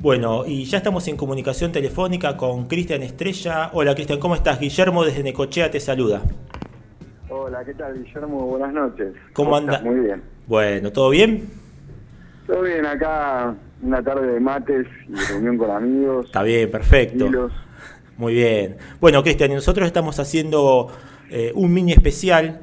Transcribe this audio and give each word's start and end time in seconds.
Bueno, 0.00 0.44
y 0.46 0.64
ya 0.64 0.78
estamos 0.78 1.08
en 1.08 1.16
comunicación 1.16 1.72
telefónica 1.72 2.36
con 2.36 2.68
Cristian 2.68 3.02
Estrella. 3.02 3.70
Hola 3.72 3.96
Cristian, 3.96 4.20
¿cómo 4.20 4.36
estás? 4.36 4.60
Guillermo 4.60 5.04
desde 5.04 5.24
Necochea 5.24 5.72
te 5.72 5.80
saluda. 5.80 6.22
Hola, 7.28 7.64
¿qué 7.64 7.74
tal 7.74 8.00
Guillermo? 8.00 8.46
Buenas 8.46 8.72
noches. 8.72 9.12
¿Cómo, 9.32 9.56
andas? 9.56 9.82
Muy 9.82 9.98
bien. 9.98 10.22
Bueno, 10.46 10.92
¿todo 10.92 11.10
bien? 11.10 11.50
Todo 12.46 12.62
bien, 12.62 12.86
acá 12.86 13.56
una 13.82 14.00
tarde 14.00 14.34
de 14.34 14.38
mates 14.38 14.86
y 15.08 15.14
reunión 15.32 15.58
con 15.58 15.70
amigos. 15.72 16.26
Está 16.26 16.44
bien, 16.44 16.70
perfecto. 16.70 17.50
Muy 18.16 18.34
bien. 18.34 18.76
Bueno, 19.00 19.20
Cristian, 19.24 19.52
nosotros 19.52 19.84
estamos 19.84 20.20
haciendo 20.20 20.92
eh, 21.28 21.50
un 21.56 21.74
mini 21.74 21.90
especial 21.90 22.60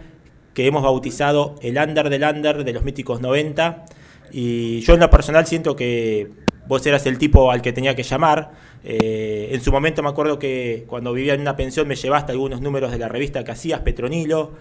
que 0.54 0.68
hemos 0.68 0.84
bautizado 0.84 1.56
el 1.62 1.78
Under 1.78 2.10
del 2.10 2.24
Under 2.24 2.64
de 2.64 2.72
los 2.72 2.86
míticos 2.86 3.20
90. 3.20 3.84
Y 4.32 4.80
yo 4.80 4.94
en 4.94 5.02
lo 5.02 5.10
personal 5.10 5.46
siento 5.46 5.76
que 5.76 6.45
vos 6.68 6.86
eras 6.86 7.06
el 7.06 7.18
tipo 7.18 7.52
al 7.52 7.62
que 7.62 7.74
tenía 7.74 7.96
que 7.96 8.04
llamar. 8.04 8.52
Eh, 8.84 9.50
en 9.52 9.62
su 9.62 9.72
momento 9.72 10.04
me 10.04 10.10
acuerdo 10.10 10.40
que 10.40 10.86
cuando 10.88 11.14
vivía 11.14 11.34
en 11.34 11.42
una 11.42 11.56
pensión 11.56 11.88
me 11.88 11.96
llevaste 11.96 12.32
algunos 12.32 12.62
números 12.62 12.92
de 12.92 13.00
la 13.00 13.08
revista 13.08 13.44
que 13.44 13.52
hacías, 13.52 13.82
Petronilo. 13.82 14.52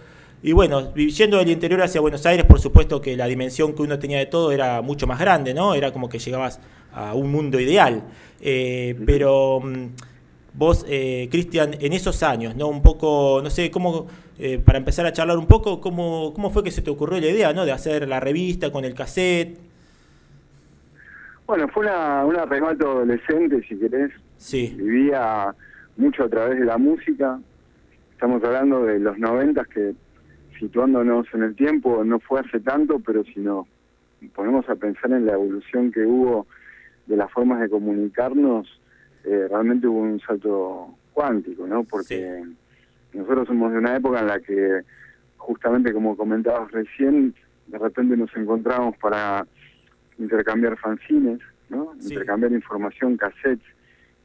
Y 0.42 0.52
bueno, 0.52 0.94
yendo 0.94 1.38
del 1.38 1.50
interior 1.50 1.82
hacia 1.82 2.00
Buenos 2.00 2.26
Aires, 2.26 2.44
por 2.44 2.60
supuesto 2.60 3.00
que 3.00 3.16
la 3.16 3.26
dimensión 3.26 3.74
que 3.74 3.82
uno 3.82 3.98
tenía 3.98 4.18
de 4.18 4.26
todo 4.26 4.52
era 4.52 4.82
mucho 4.82 5.06
más 5.06 5.18
grande, 5.18 5.54
¿no? 5.54 5.74
Era 5.74 5.90
como 5.92 6.08
que 6.08 6.18
llegabas 6.18 6.60
a 6.92 7.14
un 7.14 7.30
mundo 7.32 7.58
ideal. 7.58 8.02
Eh, 8.42 8.94
pero 9.06 9.60
mm, 9.60 9.86
vos, 10.52 10.84
eh, 10.86 11.28
Cristian, 11.30 11.76
en 11.80 11.94
esos 11.94 12.22
años, 12.22 12.54
¿no? 12.56 12.68
Un 12.68 12.82
poco, 12.82 13.40
no 13.42 13.48
sé, 13.48 13.70
cómo, 13.70 14.06
para 14.66 14.76
empezar 14.76 15.06
a 15.06 15.12
charlar 15.14 15.38
un 15.38 15.46
poco, 15.46 15.80
¿cómo, 15.80 16.34
¿cómo 16.34 16.50
fue 16.50 16.62
que 16.62 16.70
se 16.70 16.82
te 16.82 16.90
ocurrió 16.90 17.20
la 17.20 17.28
idea, 17.28 17.52
¿no? 17.54 17.64
De 17.64 17.72
hacer 17.72 18.06
la 18.06 18.20
revista 18.20 18.70
con 18.70 18.84
el 18.84 18.92
cassette. 18.92 19.58
Bueno, 21.46 21.68
fue 21.68 21.84
una, 21.84 22.24
un 22.24 22.36
arremato 22.36 22.90
adolescente, 22.90 23.62
si 23.68 23.76
querés. 23.76 24.12
Sí. 24.38 24.74
Vivía 24.78 25.54
mucho 25.96 26.24
a 26.24 26.28
través 26.28 26.58
de 26.58 26.64
la 26.64 26.78
música. 26.78 27.38
Estamos 28.12 28.42
hablando 28.42 28.84
de 28.84 28.98
los 28.98 29.18
noventas 29.18 29.68
que, 29.68 29.94
situándonos 30.58 31.26
en 31.34 31.42
el 31.42 31.54
tiempo, 31.54 32.02
no 32.04 32.18
fue 32.18 32.40
hace 32.40 32.60
tanto, 32.60 32.98
pero 33.00 33.24
si 33.24 33.40
nos 33.40 33.66
ponemos 34.34 34.66
a 34.70 34.76
pensar 34.76 35.12
en 35.12 35.26
la 35.26 35.34
evolución 35.34 35.92
que 35.92 36.06
hubo 36.06 36.46
de 37.06 37.16
las 37.16 37.30
formas 37.30 37.60
de 37.60 37.68
comunicarnos, 37.68 38.80
eh, 39.24 39.46
realmente 39.50 39.86
hubo 39.86 40.00
un 40.00 40.20
salto 40.20 40.94
cuántico, 41.12 41.66
¿no? 41.66 41.84
Porque 41.84 42.42
nosotros 43.12 43.46
somos 43.48 43.72
de 43.72 43.78
una 43.78 43.96
época 43.96 44.20
en 44.20 44.26
la 44.26 44.40
que, 44.40 44.80
justamente 45.36 45.92
como 45.92 46.16
comentabas 46.16 46.72
recién, 46.72 47.34
de 47.66 47.78
repente 47.78 48.16
nos 48.16 48.34
encontramos 48.34 48.96
para 48.96 49.46
intercambiar 50.18 50.76
fanzines, 50.78 51.40
¿no? 51.68 51.92
intercambiar 52.00 52.52
información, 52.52 53.16
cassettes. 53.16 53.66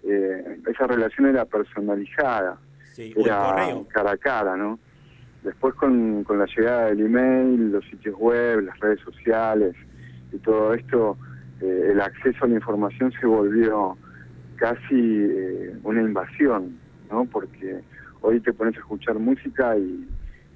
Eh, 0.04 0.60
esa 0.68 0.88
relación 0.88 1.28
era 1.28 1.46
personalizada, 1.46 2.58
era 2.98 3.76
cara 3.90 4.12
a 4.12 4.18
cara, 4.18 4.56
¿no? 4.56 4.80
Después 5.44 5.74
con, 5.76 6.24
con 6.24 6.40
la 6.40 6.46
llegada 6.46 6.88
del 6.88 7.02
email, 7.02 7.72
los 7.72 7.86
sitios 7.86 8.16
web, 8.18 8.62
las 8.62 8.80
redes 8.80 9.00
sociales 9.02 9.76
y 10.32 10.38
todo 10.38 10.74
esto, 10.74 11.18
eh, 11.62 11.90
el 11.92 12.02
acceso 12.02 12.46
a 12.46 12.48
la 12.48 12.56
información 12.56 13.12
se 13.20 13.26
volvió 13.26 13.98
casi 14.56 14.80
eh, 14.92 15.76
una 15.84 16.02
invasión, 16.02 16.78
¿no? 17.10 17.26
Porque 17.26 17.82
hoy 18.22 18.40
te 18.42 18.54
pones 18.54 18.76
a 18.76 18.80
escuchar 18.80 19.18
música 19.18 19.78
y, 19.78 20.08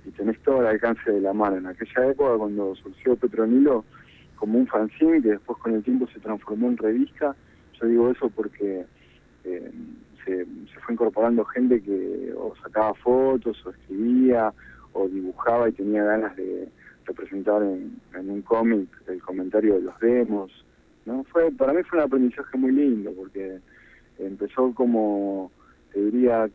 y 0.05 0.11
tenés 0.11 0.39
todo 0.43 0.59
al 0.59 0.67
alcance 0.67 1.11
de 1.11 1.21
la 1.21 1.33
mano. 1.33 1.57
En 1.57 1.67
aquella 1.67 2.07
época, 2.09 2.37
cuando 2.37 2.75
surgió 2.75 3.15
Petronilo, 3.15 3.85
como 4.35 4.59
un 4.59 4.67
fanzine 4.67 5.21
que 5.21 5.29
después 5.29 5.57
con 5.59 5.73
el 5.73 5.83
tiempo 5.83 6.07
se 6.13 6.19
transformó 6.19 6.67
en 6.67 6.77
revista. 6.77 7.35
Yo 7.79 7.87
digo 7.87 8.11
eso 8.11 8.29
porque 8.29 8.85
eh, 9.43 9.71
se, 10.25 10.45
fue 10.85 10.93
incorporando 10.93 11.45
gente 11.45 11.81
que 11.81 12.33
o 12.35 12.53
sacaba 12.61 12.93
fotos 12.95 13.65
o 13.65 13.69
escribía 13.71 14.53
o 14.93 15.07
dibujaba 15.07 15.69
y 15.69 15.73
tenía 15.73 16.03
ganas 16.03 16.35
de 16.35 16.69
representar 17.05 17.61
en, 17.63 17.99
un 18.13 18.41
cómic 18.41 18.87
el 19.07 19.21
comentario 19.21 19.75
de 19.75 19.81
los 19.81 19.99
demos. 19.99 20.51
¿no? 21.05 21.23
fue 21.25 21.51
Para 21.51 21.73
mí 21.73 21.83
fue 21.83 21.99
un 21.99 22.05
aprendizaje 22.05 22.57
muy 22.57 22.71
lindo 22.71 23.11
porque 23.15 23.59
empezó 24.19 24.73
como, 24.73 25.51
te 25.91 25.99
diría, 26.05 26.49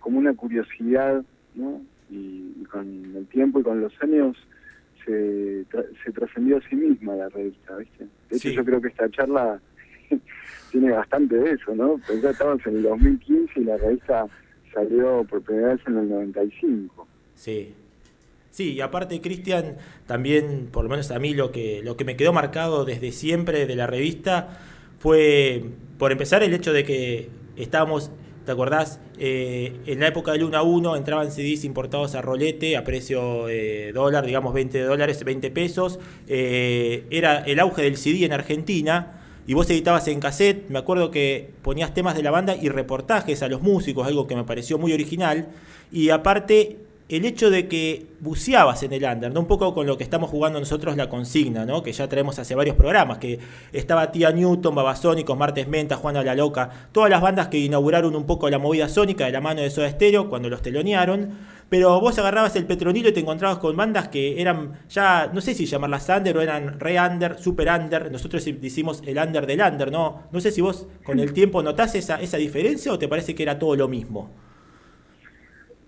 como 0.00 0.18
una 0.18 0.34
curiosidad 0.34 1.22
¿no? 1.54 1.80
y, 2.10 2.54
y 2.60 2.64
con 2.64 2.86
el 3.16 3.26
tiempo 3.26 3.60
y 3.60 3.62
con 3.62 3.80
los 3.80 3.92
años 4.02 4.36
se, 5.04 5.64
se 6.04 6.12
trascendió 6.12 6.58
a 6.58 6.68
sí 6.68 6.76
misma 6.76 7.14
la 7.14 7.28
revista, 7.28 7.76
¿viste? 7.76 8.06
De 8.30 8.36
hecho, 8.36 8.50
yo 8.50 8.64
creo 8.64 8.80
que 8.80 8.88
esta 8.88 9.10
charla 9.10 9.60
tiene 10.70 10.92
bastante 10.92 11.36
de 11.36 11.50
eso, 11.52 11.74
¿no? 11.74 12.00
Pensá, 12.06 12.30
estábamos 12.30 12.66
en 12.66 12.76
el 12.76 12.82
2015 12.82 13.60
y 13.60 13.64
la 13.64 13.76
revista 13.76 14.26
salió 14.72 15.24
por 15.24 15.42
primera 15.42 15.74
vez 15.74 15.80
en 15.86 15.98
el 15.98 16.08
95. 16.08 17.06
Sí. 17.34 17.74
Sí, 18.50 18.74
y 18.74 18.80
aparte, 18.82 19.20
Cristian, 19.22 19.76
también, 20.06 20.68
por 20.70 20.84
lo 20.84 20.90
menos 20.90 21.10
a 21.10 21.18
mí, 21.18 21.32
lo 21.32 21.52
que, 21.52 21.80
lo 21.82 21.96
que 21.96 22.04
me 22.04 22.16
quedó 22.16 22.34
marcado 22.34 22.84
desde 22.84 23.10
siempre 23.10 23.66
de 23.66 23.76
la 23.76 23.86
revista 23.86 24.60
fue, 24.98 25.64
por 25.98 26.12
empezar, 26.12 26.42
el 26.42 26.52
hecho 26.52 26.72
de 26.72 26.84
que 26.84 27.30
estábamos 27.56 28.10
¿Te 28.44 28.50
acordás? 28.50 28.98
Eh, 29.18 29.76
en 29.86 30.00
la 30.00 30.08
época 30.08 30.32
del 30.32 30.42
1 30.42 30.56
a 30.56 30.62
1 30.62 30.96
entraban 30.96 31.30
CDs 31.30 31.64
importados 31.64 32.16
a 32.16 32.22
rolete 32.22 32.76
a 32.76 32.82
precio 32.82 33.48
eh, 33.48 33.92
dólar, 33.94 34.26
digamos 34.26 34.52
20 34.52 34.80
dólares, 34.82 35.22
20 35.22 35.50
pesos. 35.52 36.00
Eh, 36.26 37.06
era 37.10 37.38
el 37.40 37.60
auge 37.60 37.82
del 37.82 37.96
CD 37.96 38.24
en 38.24 38.32
Argentina 38.32 39.20
y 39.46 39.54
vos 39.54 39.70
editabas 39.70 40.08
en 40.08 40.18
cassette. 40.18 40.68
Me 40.68 40.80
acuerdo 40.80 41.12
que 41.12 41.50
ponías 41.62 41.94
temas 41.94 42.16
de 42.16 42.24
la 42.24 42.32
banda 42.32 42.56
y 42.56 42.68
reportajes 42.68 43.42
a 43.44 43.48
los 43.48 43.62
músicos, 43.62 44.08
algo 44.08 44.26
que 44.26 44.34
me 44.34 44.42
pareció 44.42 44.76
muy 44.76 44.92
original. 44.92 45.48
Y 45.92 46.10
aparte 46.10 46.78
el 47.08 47.24
hecho 47.24 47.50
de 47.50 47.68
que 47.68 48.06
buceabas 48.20 48.82
en 48.82 48.92
el 48.92 49.04
under, 49.04 49.32
¿no? 49.32 49.40
un 49.40 49.46
poco 49.46 49.74
con 49.74 49.86
lo 49.86 49.98
que 49.98 50.04
estamos 50.04 50.30
jugando 50.30 50.58
nosotros 50.58 50.96
la 50.96 51.08
consigna, 51.08 51.64
¿no? 51.64 51.82
que 51.82 51.92
ya 51.92 52.08
traemos 52.08 52.38
hace 52.38 52.54
varios 52.54 52.76
programas, 52.76 53.18
que 53.18 53.38
estaba 53.72 54.10
Tía 54.12 54.30
Newton, 54.30 54.74
Babasónicos, 54.74 55.36
Martes 55.36 55.68
Menta, 55.68 55.96
Juana 55.96 56.22
la 56.22 56.34
Loca, 56.34 56.70
todas 56.92 57.10
las 57.10 57.20
bandas 57.20 57.48
que 57.48 57.58
inauguraron 57.58 58.14
un 58.16 58.24
poco 58.24 58.48
la 58.48 58.58
movida 58.58 58.88
sónica 58.88 59.26
de 59.26 59.32
la 59.32 59.40
mano 59.40 59.60
de 59.60 59.70
Soda 59.70 59.90
Stereo 59.90 60.28
cuando 60.28 60.48
los 60.48 60.62
telonearon, 60.62 61.30
pero 61.68 62.00
vos 62.00 62.18
agarrabas 62.18 62.54
el 62.56 62.66
Petronilo 62.66 63.08
y 63.08 63.12
te 63.12 63.20
encontrabas 63.20 63.58
con 63.58 63.74
bandas 63.76 64.08
que 64.08 64.40
eran 64.40 64.80
ya, 64.90 65.30
no 65.32 65.40
sé 65.40 65.54
si 65.54 65.66
llamarlas 65.66 66.08
under 66.08 66.36
o 66.36 66.42
eran 66.42 66.78
re 66.78 67.00
under, 67.00 67.38
super 67.38 67.68
under, 67.68 68.12
nosotros 68.12 68.46
hicimos 68.46 69.02
el 69.06 69.16
under 69.18 69.46
del 69.46 69.60
under, 69.60 69.90
¿no? 69.90 70.24
No 70.30 70.40
sé 70.40 70.50
si 70.50 70.60
vos 70.60 70.86
con 71.02 71.18
el 71.18 71.32
tiempo 71.32 71.62
notás 71.62 71.94
esa, 71.94 72.20
esa 72.20 72.36
diferencia 72.36 72.92
o 72.92 72.98
te 72.98 73.08
parece 73.08 73.34
que 73.34 73.42
era 73.42 73.58
todo 73.58 73.74
lo 73.74 73.88
mismo. 73.88 74.30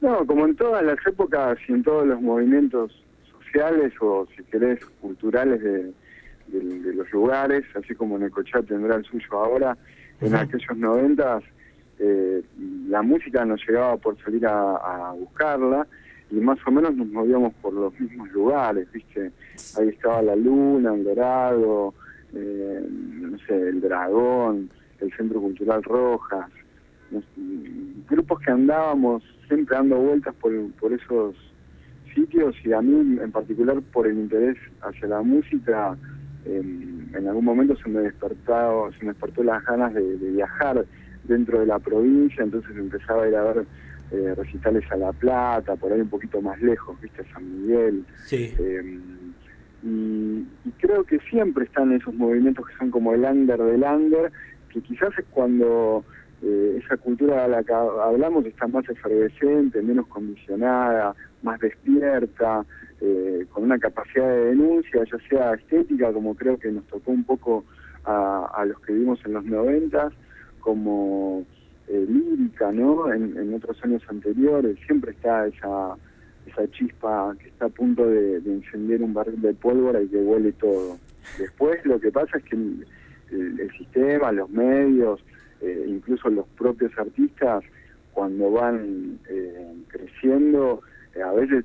No, 0.04 0.26
como 0.26 0.44
en 0.44 0.54
todas 0.54 0.84
las 0.84 0.98
épocas 1.06 1.56
y 1.66 1.72
en 1.72 1.82
todos 1.82 2.06
los 2.06 2.20
movimientos 2.20 2.92
sociales 3.32 3.90
o, 4.02 4.26
si 4.36 4.42
querés, 4.44 4.84
culturales 5.00 5.62
de, 5.62 5.94
los 6.92 7.10
lugares, 7.10 7.64
así 7.74 7.94
como 7.94 8.18
Necochea 8.18 8.62
tendrá 8.62 8.96
el 8.96 9.04
suyo 9.06 9.32
ahora, 9.32 9.78
en 10.20 10.34
aquellos 10.34 10.76
noventas 10.76 11.42
eh, 11.98 12.42
la 12.86 13.00
música 13.00 13.46
nos 13.46 13.66
llegaba 13.66 13.96
por 13.96 14.22
salir 14.22 14.46
a, 14.46 15.14
buscarla 15.18 15.86
y 16.30 16.34
más 16.34 16.58
o 16.66 16.70
menos 16.70 16.94
nos 16.94 17.08
movíamos 17.08 17.54
por 17.62 17.72
los 17.72 17.98
mismos 17.98 18.30
lugares, 18.32 18.86
¿viste? 18.92 19.32
Ahí 19.78 19.88
estaba 19.88 20.20
la 20.20 20.36
Luna, 20.36 20.92
el 20.92 21.02
Dorado, 21.02 21.94
eh, 22.34 22.86
no 22.90 23.38
sé, 23.38 23.54
el 23.54 23.80
Dragón, 23.80 24.68
el 25.00 25.10
Centro 25.16 25.40
Cultural 25.40 25.82
Rojas, 25.82 26.50
grupos 28.08 28.40
que 28.40 28.50
andábamos 28.50 29.22
siempre 29.48 29.76
dando 29.76 29.96
vueltas 29.96 30.34
por, 30.36 30.52
por 30.72 30.92
esos 30.92 31.34
sitios 32.14 32.54
y 32.64 32.72
a 32.72 32.80
mí 32.80 33.18
en 33.20 33.32
particular 33.32 33.80
por 33.92 34.06
el 34.06 34.16
interés 34.18 34.56
hacia 34.82 35.08
la 35.08 35.22
música 35.22 35.96
en 36.46 37.26
algún 37.26 37.44
momento 37.44 37.76
se 37.76 37.88
me 37.88 38.00
despertó 38.00 38.90
se 38.98 39.04
me 39.04 39.12
despertó 39.12 39.42
las 39.42 39.64
ganas 39.64 39.94
de, 39.94 40.16
viajar 40.16 40.84
dentro 41.24 41.60
de 41.60 41.66
la 41.66 41.78
provincia 41.78 42.44
entonces 42.44 42.76
empezaba 42.76 43.24
a 43.24 43.28
ir 43.28 43.36
a 43.36 43.42
ver 43.42 43.66
eh, 44.12 44.34
recitales 44.36 44.84
a 44.92 44.96
La 44.96 45.12
Plata 45.12 45.76
por 45.76 45.92
ahí 45.92 46.00
un 46.00 46.08
poquito 46.08 46.40
más 46.42 46.60
lejos 46.60 47.00
viste 47.00 47.24
San 47.32 47.62
Miguel. 47.62 48.04
Em, 48.30 49.00
y, 49.82 50.46
y, 50.64 50.70
creo 50.78 51.04
que 51.04 51.18
siempre 51.30 51.64
están 51.64 51.92
esos 51.92 52.14
movimientos 52.14 52.66
que 52.66 52.76
son 52.76 52.90
como 52.90 53.12
el 53.14 53.24
under 53.24 53.58
del 53.58 53.82
under 53.82 54.30
que 54.70 54.80
quizás 54.82 55.10
es 55.18 55.24
cuando 55.30 56.04
eh, 56.44 56.80
esa 56.84 56.96
cultura 56.96 57.44
a 57.44 57.48
la 57.48 57.62
que 57.62 57.72
hablamos 57.72 58.44
está 58.46 58.66
más 58.66 58.88
efervescente, 58.88 59.80
menos 59.82 60.06
condicionada, 60.08 61.14
más 61.42 61.58
despierta, 61.60 62.64
eh, 63.00 63.46
con 63.50 63.64
una 63.64 63.78
capacidad 63.78 64.28
de 64.28 64.46
denuncia, 64.46 65.04
ya 65.04 65.28
sea 65.28 65.54
estética, 65.54 66.12
como 66.12 66.34
creo 66.34 66.58
que 66.58 66.70
nos 66.70 66.84
tocó 66.86 67.10
un 67.12 67.24
poco 67.24 67.64
a, 68.04 68.64
los 68.66 68.78
que 68.80 68.92
vimos 68.92 69.18
en 69.24 69.32
los 69.32 69.44
noventas, 69.44 70.12
como 70.60 71.44
eh, 71.88 72.06
lírica, 72.06 72.70
¿no? 72.70 73.12
En, 73.12 73.54
otros 73.54 73.82
años 73.82 74.02
anteriores, 74.08 74.76
siempre 74.86 75.12
está 75.12 75.46
esa 75.46 75.96
esa 76.46 76.70
chispa 76.72 77.34
que 77.40 77.48
está 77.48 77.64
a 77.64 77.70
punto 77.70 78.06
de, 78.06 78.38
de 78.40 78.52
encender 78.56 79.02
un 79.02 79.14
barril 79.14 79.40
de 79.40 79.54
pólvora 79.54 80.02
y 80.02 80.08
que 80.08 80.18
huele 80.18 80.52
todo. 80.52 80.98
Después 81.38 81.84
lo 81.86 81.98
que 81.98 82.10
pasa 82.10 82.36
es 82.36 82.44
que 82.44 82.56
el, 82.56 83.70
sistema, 83.76 84.32
los 84.32 84.50
medios, 84.50 85.20
eh, 85.60 85.84
incluso 85.88 86.28
los 86.30 86.46
propios 86.58 86.96
artistas, 86.98 87.64
cuando 88.12 88.50
van 88.50 89.18
eh, 89.28 89.74
creciendo, 89.88 90.80
eh, 91.14 91.22
a 91.22 91.32
veces 91.32 91.64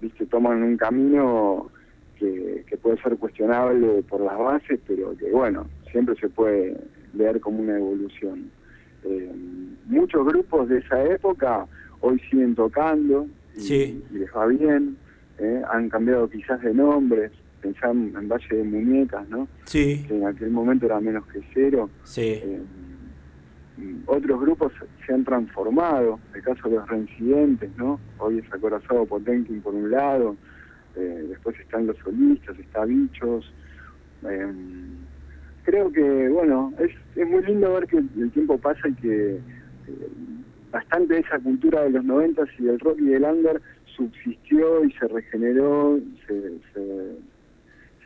viste 0.00 0.26
toman 0.26 0.62
un 0.62 0.76
camino 0.76 1.70
que, 2.18 2.64
que, 2.66 2.76
puede 2.76 3.00
ser 3.02 3.16
cuestionable 3.16 4.02
por 4.02 4.20
las 4.20 4.38
bases, 4.38 4.80
pero 4.86 5.16
que 5.16 5.30
bueno, 5.30 5.66
siempre 5.90 6.14
se 6.16 6.28
puede 6.28 6.76
ver 7.12 7.40
como 7.40 7.60
una 7.60 7.76
evolución. 7.76 8.50
muchos 9.86 10.24
grupos 10.26 10.68
de 10.68 10.78
esa 10.78 11.02
época 11.04 11.66
hoy 12.00 12.18
siguen 12.30 12.54
tocando 12.54 13.26
y, 13.56 14.02
les 14.12 14.30
va 14.34 14.46
bien, 14.46 14.96
han 15.70 15.88
cambiado 15.88 16.28
quizás 16.28 16.60
de 16.62 16.72
nombres, 16.72 17.32
pensar 17.60 17.90
en 17.90 18.28
Valle 18.28 18.56
de 18.56 18.64
Muñecas, 18.64 19.28
¿no? 19.28 19.48
Sí. 19.64 20.04
Que 20.06 20.16
en 20.16 20.26
aquel 20.26 20.50
momento 20.50 20.86
era 20.86 21.00
menos 21.00 21.26
que 21.26 21.40
cero. 21.54 21.90
Sí. 22.04 22.40
Eh, 22.42 22.60
otros 24.06 24.40
grupos 24.40 24.72
se 25.06 25.14
han 25.14 25.24
transformado, 25.24 26.18
el 26.34 26.42
caso 26.42 26.68
de 26.68 26.76
los 26.76 26.88
reincidentes, 26.88 27.70
¿no? 27.76 27.98
Hoy 28.18 28.38
es 28.38 28.52
Acorazado 28.52 29.06
Potenkin 29.06 29.62
por 29.62 29.74
un 29.74 29.90
lado, 29.90 30.36
eh, 30.96 31.24
después 31.28 31.58
están 31.60 31.86
los 31.86 31.96
solistas, 31.98 32.58
está 32.58 32.84
Bichos. 32.84 33.50
Eh, 34.28 34.52
creo 35.64 35.90
que, 35.92 36.28
bueno, 36.28 36.72
es, 36.78 36.90
es 37.16 37.28
muy 37.28 37.42
lindo 37.42 37.72
ver 37.72 37.86
que 37.86 37.98
el 37.98 38.30
tiempo 38.32 38.58
pasa 38.58 38.88
y 38.88 38.94
que 38.94 39.40
bastante 40.70 41.14
de 41.14 41.20
esa 41.20 41.38
cultura 41.38 41.82
de 41.82 41.90
los 41.90 42.04
noventas 42.04 42.48
y 42.58 42.64
del 42.64 42.78
rock 42.78 42.98
y 43.00 43.06
del 43.06 43.24
under 43.24 43.60
subsistió 43.96 44.84
y 44.84 44.92
se 44.92 45.08
regeneró, 45.08 45.98
se, 46.26 46.52
se 46.72 47.16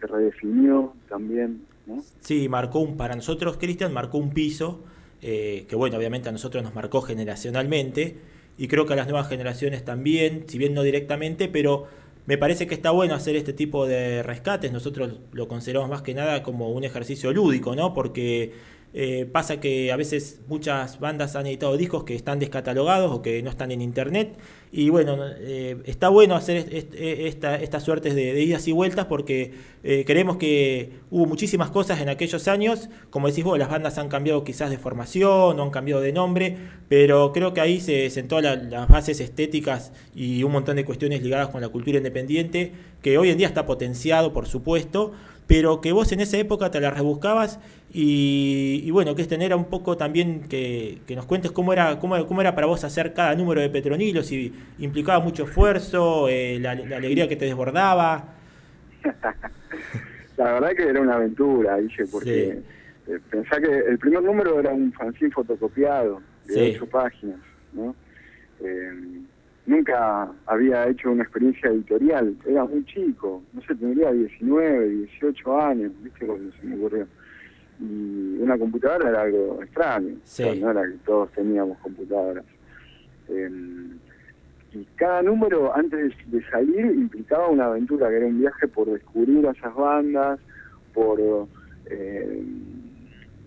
redefinió 0.06 0.94
también. 1.08 1.62
¿no? 1.86 2.02
Sí, 2.20 2.48
marcó 2.48 2.80
un, 2.80 2.96
para 2.96 3.14
nosotros, 3.14 3.56
Cristian, 3.58 3.92
marcó 3.92 4.18
un 4.18 4.30
piso, 4.30 4.84
eh, 5.22 5.66
que 5.68 5.76
bueno, 5.76 5.96
obviamente 5.96 6.28
a 6.28 6.32
nosotros 6.32 6.62
nos 6.62 6.74
marcó 6.74 7.02
generacionalmente, 7.02 8.16
y 8.56 8.68
creo 8.68 8.86
que 8.86 8.92
a 8.92 8.96
las 8.96 9.08
nuevas 9.08 9.28
generaciones 9.28 9.84
también, 9.84 10.44
si 10.46 10.58
bien 10.58 10.74
no 10.74 10.82
directamente, 10.82 11.48
pero 11.48 11.86
me 12.26 12.38
parece 12.38 12.66
que 12.66 12.74
está 12.74 12.90
bueno 12.90 13.14
hacer 13.14 13.36
este 13.36 13.52
tipo 13.52 13.86
de 13.86 14.22
rescates, 14.22 14.72
nosotros 14.72 15.20
lo 15.32 15.48
consideramos 15.48 15.90
más 15.90 16.02
que 16.02 16.14
nada 16.14 16.42
como 16.42 16.70
un 16.70 16.84
ejercicio 16.84 17.32
lúdico, 17.32 17.74
¿no? 17.76 17.92
Porque 17.92 18.52
eh, 18.96 19.26
pasa 19.30 19.58
que 19.58 19.90
a 19.90 19.96
veces 19.96 20.40
muchas 20.46 21.00
bandas 21.00 21.34
han 21.34 21.48
editado 21.48 21.76
discos 21.76 22.04
que 22.04 22.14
están 22.14 22.38
descatalogados 22.38 23.10
o 23.10 23.22
que 23.22 23.42
no 23.42 23.50
están 23.50 23.72
en 23.72 23.82
internet. 23.82 24.36
Y 24.70 24.88
bueno, 24.88 25.18
eh, 25.38 25.78
está 25.86 26.08
bueno 26.08 26.36
hacer 26.36 26.68
estas 26.94 27.82
suertes 27.82 28.14
de, 28.14 28.40
idas 28.40 28.68
y 28.68 28.72
vueltas 28.72 29.06
porque 29.06 29.52
eh, 29.82 30.04
creemos 30.06 30.36
que 30.36 30.92
hubo 31.10 31.26
muchísimas 31.26 31.70
cosas 31.70 32.00
en 32.00 32.08
aquellos 32.08 32.46
años. 32.46 32.88
Como 33.10 33.26
decís 33.26 33.42
vos, 33.42 33.58
las 33.58 33.68
bandas 33.68 33.98
han 33.98 34.08
cambiado 34.08 34.44
quizás 34.44 34.70
de 34.70 34.78
formación, 34.78 35.58
o 35.58 35.62
han 35.62 35.70
cambiado 35.70 36.00
de 36.00 36.12
nombre, 36.12 36.56
pero 36.88 37.32
creo 37.32 37.52
que 37.52 37.60
ahí 37.60 37.80
se 37.80 38.08
sentó 38.10 38.40
las 38.40 38.88
bases 38.88 39.18
estéticas 39.18 39.92
y 40.14 40.44
un 40.44 40.52
montón 40.52 40.76
de 40.76 40.84
cuestiones 40.84 41.20
ligadas 41.20 41.48
con 41.48 41.60
la 41.60 41.68
cultura 41.68 41.98
independiente, 41.98 42.72
que 43.02 43.18
hoy 43.18 43.30
en 43.30 43.38
día 43.38 43.48
está 43.48 43.66
potenciado, 43.66 44.32
por 44.32 44.46
supuesto 44.46 45.12
pero 45.46 45.80
que 45.80 45.92
vos 45.92 46.10
en 46.12 46.20
esa 46.20 46.38
época 46.38 46.70
te 46.70 46.80
la 46.80 46.90
rebuscabas 46.90 47.60
y, 47.92 48.90
bueno, 48.90 49.14
que 49.14 49.22
es 49.22 49.28
tener 49.28 49.54
un 49.54 49.66
poco 49.66 49.96
también 49.96 50.48
que, 50.48 50.98
nos 51.14 51.26
cuentes 51.26 51.52
cómo 51.52 51.72
era, 51.72 51.98
cómo, 52.00 52.26
cómo, 52.26 52.40
era 52.40 52.54
para 52.54 52.66
vos 52.66 52.82
hacer 52.82 53.12
cada 53.12 53.34
número 53.34 53.60
de 53.60 53.70
Petronilo, 53.70 54.22
si 54.22 54.52
implicaba 54.78 55.20
mucho 55.20 55.44
esfuerzo, 55.44 56.28
eh, 56.28 56.58
la, 56.60 56.72
alegría 56.72 57.28
que 57.28 57.36
te 57.36 57.44
desbordaba. 57.44 58.24
la 60.36 60.44
verdad 60.54 60.70
que 60.70 60.88
era 60.88 61.00
una 61.00 61.14
aventura, 61.14 61.76
dije, 61.76 62.04
porque 62.10 62.58
eh, 63.06 63.18
pensá 63.30 63.60
que 63.60 63.78
el 63.78 63.98
primer 63.98 64.22
número 64.22 64.58
era 64.58 64.72
un 64.72 64.92
fanzine 64.92 65.30
fotocopiado 65.30 66.20
de 66.46 66.72
ocho 66.72 66.86
páginas, 66.86 67.38
¿no? 67.72 67.94
Eh, 68.60 69.22
nunca 69.66 70.30
había 70.46 70.88
hecho 70.88 71.10
una 71.10 71.22
experiencia 71.22 71.70
editorial, 71.70 72.36
era 72.46 72.64
muy 72.64 72.84
chico, 72.84 73.42
no 73.52 73.60
sé, 73.62 73.74
tendría 73.74 74.12
19, 74.12 74.88
18 74.88 75.60
años, 75.60 75.92
viste 76.02 76.26
lo 76.26 76.36
se 76.36 76.66
me 76.66 76.76
ocurrió. 76.76 77.06
Y 77.80 78.36
una 78.40 78.56
computadora 78.56 79.08
era 79.10 79.22
algo 79.22 79.62
extraño, 79.62 80.16
no 80.60 80.70
era 80.70 80.82
que 80.84 80.98
todos 81.04 81.30
teníamos 81.32 81.78
computadoras. 81.78 82.44
Em, 83.28 83.98
y 84.72 84.84
cada 84.96 85.22
número 85.22 85.74
antes 85.74 86.12
de 86.26 86.44
salir 86.50 86.86
implicaba 86.86 87.48
una 87.48 87.66
aventura, 87.66 88.08
que 88.08 88.16
era 88.16 88.26
un 88.26 88.40
viaje 88.40 88.68
por 88.68 88.90
descubrir 88.90 89.46
a 89.46 89.52
esas 89.52 89.74
bandas, 89.74 90.40
por... 90.92 91.20
Eh, 91.86 92.42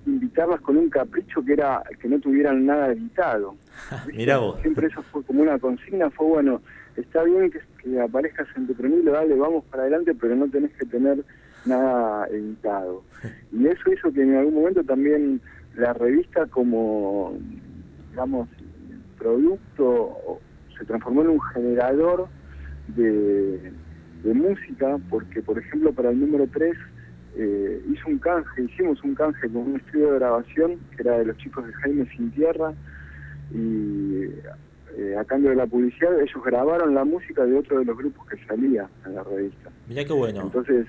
invitarlas 0.07 0.61
con 0.61 0.77
un 0.77 0.89
capricho 0.89 1.43
que 1.43 1.53
era 1.53 1.83
que 2.01 2.07
no 2.07 2.19
tuvieran 2.19 2.65
nada 2.65 2.91
editado. 2.91 3.55
Mira 4.13 4.37
vos. 4.37 4.59
Siempre 4.61 4.87
eso 4.87 5.01
fue 5.03 5.23
como 5.23 5.41
una 5.41 5.59
consigna, 5.59 6.09
fue 6.09 6.27
bueno, 6.27 6.61
está 6.95 7.23
bien 7.23 7.51
que, 7.51 7.99
aparezcas 7.99 8.47
en 8.55 8.67
tu 8.67 8.73
premio, 8.73 9.11
dale, 9.11 9.35
vamos 9.35 9.63
para 9.65 9.83
adelante, 9.83 10.13
pero 10.19 10.35
no 10.35 10.49
tenés 10.49 10.71
que 10.73 10.85
tener 10.85 11.23
nada 11.65 12.27
editado. 12.27 13.03
Y 13.51 13.67
eso 13.67 13.91
hizo 13.91 14.11
que 14.11 14.21
en 14.21 14.35
algún 14.35 14.55
momento 14.55 14.83
también 14.83 15.41
la 15.75 15.93
revista 15.93 16.45
como, 16.47 17.37
digamos, 18.11 18.49
producto 19.17 20.39
se 20.77 20.85
transformó 20.85 21.21
en 21.21 21.29
un 21.29 21.41
generador 21.41 22.27
de, 22.89 23.71
de 24.23 24.33
música, 24.33 24.97
porque 25.09 25.41
por 25.41 25.57
ejemplo 25.57 25.91
para 25.93 26.11
el 26.11 26.19
número 26.19 26.47
3 26.53 26.77
eh, 27.39 27.81
hizo 27.91 28.07
un 28.07 28.17
canje, 28.17 28.63
hicimos 28.63 29.03
un 29.03 29.13
canje 29.13 29.47
con 29.49 29.57
un 29.57 29.75
estudio 29.75 30.13
de 30.13 30.19
grabación 30.19 30.79
que 30.95 31.03
era 31.03 31.19
de 31.19 31.25
los 31.25 31.37
chicos 31.37 31.67
de 31.67 31.73
Jaime 31.73 32.09
Sin 32.09 32.31
Tierra 32.31 32.73
y 33.53 34.23
eh, 34.97 35.15
a 35.15 35.23
cambio 35.23 35.51
de 35.51 35.57
la 35.57 35.67
publicidad 35.67 36.19
ellos 36.19 36.43
grabaron 36.43 36.95
la 36.95 37.05
música 37.05 37.45
de 37.45 37.55
otro 37.55 37.77
de 37.77 37.85
los 37.85 37.95
grupos 37.95 38.27
que 38.27 38.43
salía 38.47 38.89
en 39.05 39.13
la 39.13 39.23
revista. 39.23 39.69
Mirá 39.87 40.03
qué 40.03 40.13
bueno. 40.13 40.41
Entonces, 40.41 40.87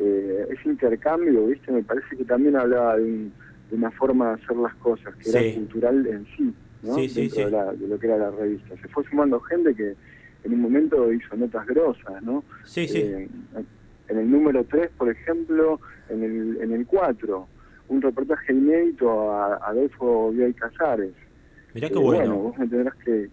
eh, 0.00 0.48
ese 0.50 0.68
intercambio, 0.68 1.46
¿viste? 1.46 1.70
Me 1.70 1.84
parece 1.84 2.16
que 2.16 2.24
también 2.24 2.56
hablaba 2.56 2.96
de, 2.96 3.28
una 3.70 3.90
forma 3.92 4.30
de 4.30 4.42
hacer 4.42 4.56
las 4.56 4.74
cosas, 4.76 5.14
que 5.16 5.30
era 5.30 5.54
cultural 5.54 6.06
en 6.08 6.26
sí, 6.36 6.54
¿no? 6.82 6.96
Dentro 6.96 7.50
de, 7.50 7.76
de, 7.76 7.88
lo 7.88 7.98
que 8.00 8.06
era 8.08 8.18
la 8.18 8.30
revista. 8.32 8.74
Se 8.82 8.88
fue 8.88 9.04
sumando 9.04 9.38
gente 9.40 9.72
que 9.76 9.94
en 10.42 10.54
un 10.54 10.60
momento 10.60 11.12
hizo 11.12 11.36
notas 11.36 11.64
grosas, 11.66 12.20
¿no? 12.22 12.42
Sí, 12.64 12.88
sí 12.88 13.28
en 14.08 14.18
el 14.18 14.30
número 14.30 14.64
3, 14.64 14.90
por 14.96 15.10
ejemplo, 15.10 15.80
en 16.08 16.22
el, 16.22 16.58
en 16.60 16.72
el 16.72 16.86
4, 16.86 17.46
un 17.88 18.02
reportaje 18.02 18.52
inédito 18.52 19.32
a 19.32 19.56
Adolfo 19.56 20.30
Bioy 20.32 20.54
Casares. 20.54 21.12
Mirá 21.74 21.88
qué 21.88 21.94
bueno. 21.94 22.18
Bueno, 22.18 22.36
vos 22.36 22.58
me 22.58 22.66
tendrás 22.66 22.94
que, 22.96 23.28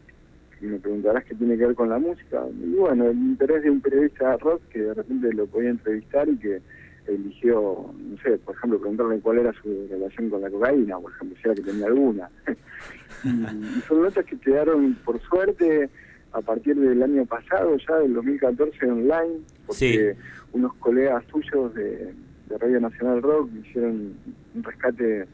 me 0.61 0.79
preguntarás 0.79 1.23
qué 1.25 1.35
tiene 1.35 1.57
que 1.57 1.65
ver 1.67 1.75
con 1.75 1.89
la 1.89 1.99
música. 1.99 2.43
Y 2.61 2.75
bueno, 2.75 3.05
el 3.05 3.17
interés 3.17 3.63
de 3.63 3.69
un 3.69 3.81
periodista 3.81 4.37
rock 4.37 4.61
que 4.69 4.81
de 4.81 4.93
repente 4.93 5.33
lo 5.33 5.45
podía 5.47 5.69
entrevistar 5.69 6.27
y 6.27 6.37
que 6.37 6.61
eligió, 7.07 7.93
no 7.97 8.17
sé, 8.21 8.37
por 8.37 8.55
ejemplo, 8.55 8.79
preguntarle 8.79 9.19
cuál 9.19 9.39
era 9.39 9.53
su 9.53 9.87
relación 9.89 10.29
con 10.29 10.41
la 10.41 10.49
cocaína, 10.49 10.99
por 10.99 11.11
ejemplo, 11.11 11.37
si 11.41 11.47
era 11.47 11.55
que 11.55 11.63
tenía 11.63 11.87
alguna. 11.87 12.29
y 13.23 13.81
son 13.87 14.03
notas 14.03 14.25
que 14.25 14.37
quedaron, 14.37 14.95
por 15.03 15.19
suerte, 15.21 15.89
a 16.33 16.41
partir 16.41 16.75
del 16.75 17.01
año 17.03 17.25
pasado, 17.25 17.75
ya 17.77 17.97
del 17.97 18.13
2014 18.13 18.85
online, 18.85 19.39
porque 19.65 20.15
unos 20.53 20.73
colegas 20.75 21.25
tuyos 21.27 21.73
de, 21.73 22.13
Radio 22.59 22.81
Nacional 22.81 23.21
Rock 23.21 23.49
hicieron 23.63 24.13
un 24.53 24.63
rescate 24.63 25.25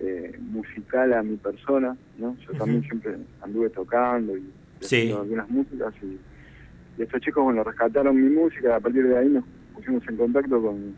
eh, 0.00 0.38
musical 0.38 1.14
a 1.14 1.22
mi 1.22 1.36
persona, 1.36 1.96
¿no? 2.18 2.36
Yo 2.46 2.52
también 2.58 2.82
siempre 2.82 3.16
anduve 3.40 3.70
tocando 3.70 4.36
y 4.36 4.52
haciendo 4.82 5.22
algunas 5.22 5.48
músicas 5.48 5.94
y, 6.02 6.18
estos 7.02 7.22
chicos, 7.22 7.42
bueno, 7.44 7.64
rescataron 7.64 8.22
mi 8.22 8.28
música, 8.28 8.76
a 8.76 8.80
partir 8.80 9.06
de 9.06 9.16
ahí 9.16 9.28
nos 9.28 9.44
pusimos 9.72 10.06
en 10.08 10.16
contacto 10.18 10.60
con, 10.60 10.94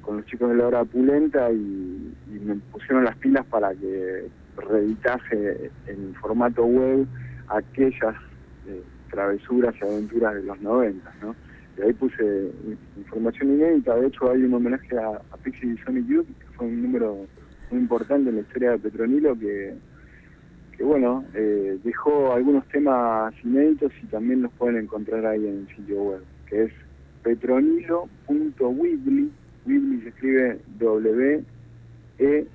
con 0.00 0.16
los 0.16 0.26
chicos 0.26 0.48
de 0.48 0.56
la 0.56 0.66
hora 0.66 0.84
pulenta 0.84 1.52
y, 1.52 2.14
me 2.28 2.54
pusieron 2.72 3.04
las 3.04 3.16
pilas 3.16 3.44
para 3.46 3.74
que 3.74 4.28
reeditase 4.56 5.70
en 5.88 6.14
formato 6.14 6.64
web 6.64 7.06
aquellas 7.48 8.14
eh, 8.66 8.82
travesuras 9.10 9.74
y 9.80 9.84
aventuras 9.84 10.36
de 10.36 10.42
los 10.44 10.60
90, 10.60 11.14
¿no? 11.20 11.34
Y 11.76 11.82
ahí 11.82 11.92
puse 11.92 12.50
información 12.96 13.54
inédita, 13.54 13.96
de 13.96 14.06
hecho 14.06 14.30
hay 14.30 14.42
un 14.42 14.54
homenaje 14.54 14.96
a, 14.98 15.20
Pixie 15.42 15.74
y 15.74 15.78
Sonic 15.78 16.06
Youth, 16.06 16.26
que 16.26 16.46
fue 16.56 16.66
un 16.66 16.82
número 16.82 17.26
muy 17.70 17.80
importante 17.80 18.30
en 18.30 18.36
la 18.36 18.42
historia 18.42 18.70
de 18.72 18.78
Petronilo, 18.78 19.38
que, 19.38 19.74
que 20.76 20.84
bueno, 20.84 21.24
eh, 21.34 21.78
dejó 21.84 22.32
algunos 22.32 22.66
temas 22.68 23.34
inéditos 23.44 23.92
y 24.02 24.06
también 24.06 24.40
los 24.42 24.52
pueden 24.52 24.84
encontrar 24.84 25.26
ahí 25.26 25.46
en 25.46 25.58
el 25.58 25.68
sitio 25.76 26.02
web, 26.02 26.22
que 26.48 26.64
es 26.64 26.72
petronilo.weebly, 27.22 29.30
Weebly 29.66 30.00
se 30.02 30.08
escribe 30.08 30.58
W 30.78 31.44
E 32.18 32.46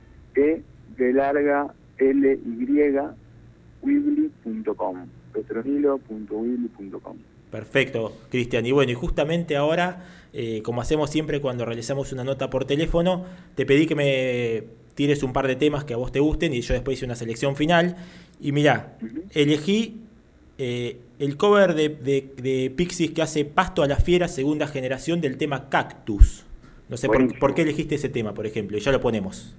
de 0.98 1.14
larga 1.14 1.74
L 1.98 2.34
Y 2.34 2.66
Weebly.com 3.84 5.08
petronilo.willy.com. 5.34 7.31
Perfecto, 7.52 8.18
Cristian. 8.30 8.66
Y 8.66 8.72
bueno, 8.72 8.92
y 8.92 8.96
justamente 8.96 9.58
ahora, 9.58 10.06
eh, 10.34 10.62
como 10.64 10.82
hacemos 10.82 11.10
siempre 11.10 11.42
cuando 11.42 11.66
realizamos 11.66 12.14
una 12.14 12.24
nota 12.24 12.50
por 12.50 12.66
teléfono, 12.66 13.26
te 13.56 13.66
pedí 13.66 13.86
que 13.86 13.96
me 13.96 14.64
tires 14.96 15.22
un 15.22 15.34
par 15.34 15.48
de 15.48 15.58
temas 15.58 15.84
que 15.84 15.94
a 15.94 15.98
vos 15.98 16.12
te 16.12 16.20
gusten 16.20 16.54
y 16.54 16.62
yo 16.62 16.74
después 16.74 16.98
hice 16.98 17.06
una 17.06 17.16
selección 17.16 17.58
final. 17.58 17.98
Y 18.40 18.54
mirá, 18.54 18.98
elegí 19.34 20.02
eh, 20.58 20.98
el 21.20 21.36
cover 21.38 21.74
de, 21.74 21.90
de, 21.90 22.72
Pixies 22.76 23.12
que 23.12 23.22
hace 23.22 23.44
Pasto 23.44 23.84
a 23.84 23.88
la 23.88 23.98
Fiera, 23.98 24.30
segunda 24.30 24.68
generación 24.68 25.20
del 25.20 25.38
tema 25.38 25.70
Cactus. 25.70 26.46
No 26.88 26.98
sé 26.98 27.08
por, 27.08 27.54
qué 27.54 27.64
elegiste 27.64 27.96
ese 27.96 28.10
tema, 28.10 28.34
por 28.34 28.46
ejemplo, 28.46 28.78
y 28.78 28.80
ya 28.80 28.92
lo 28.92 29.02
ponemos. 29.02 29.56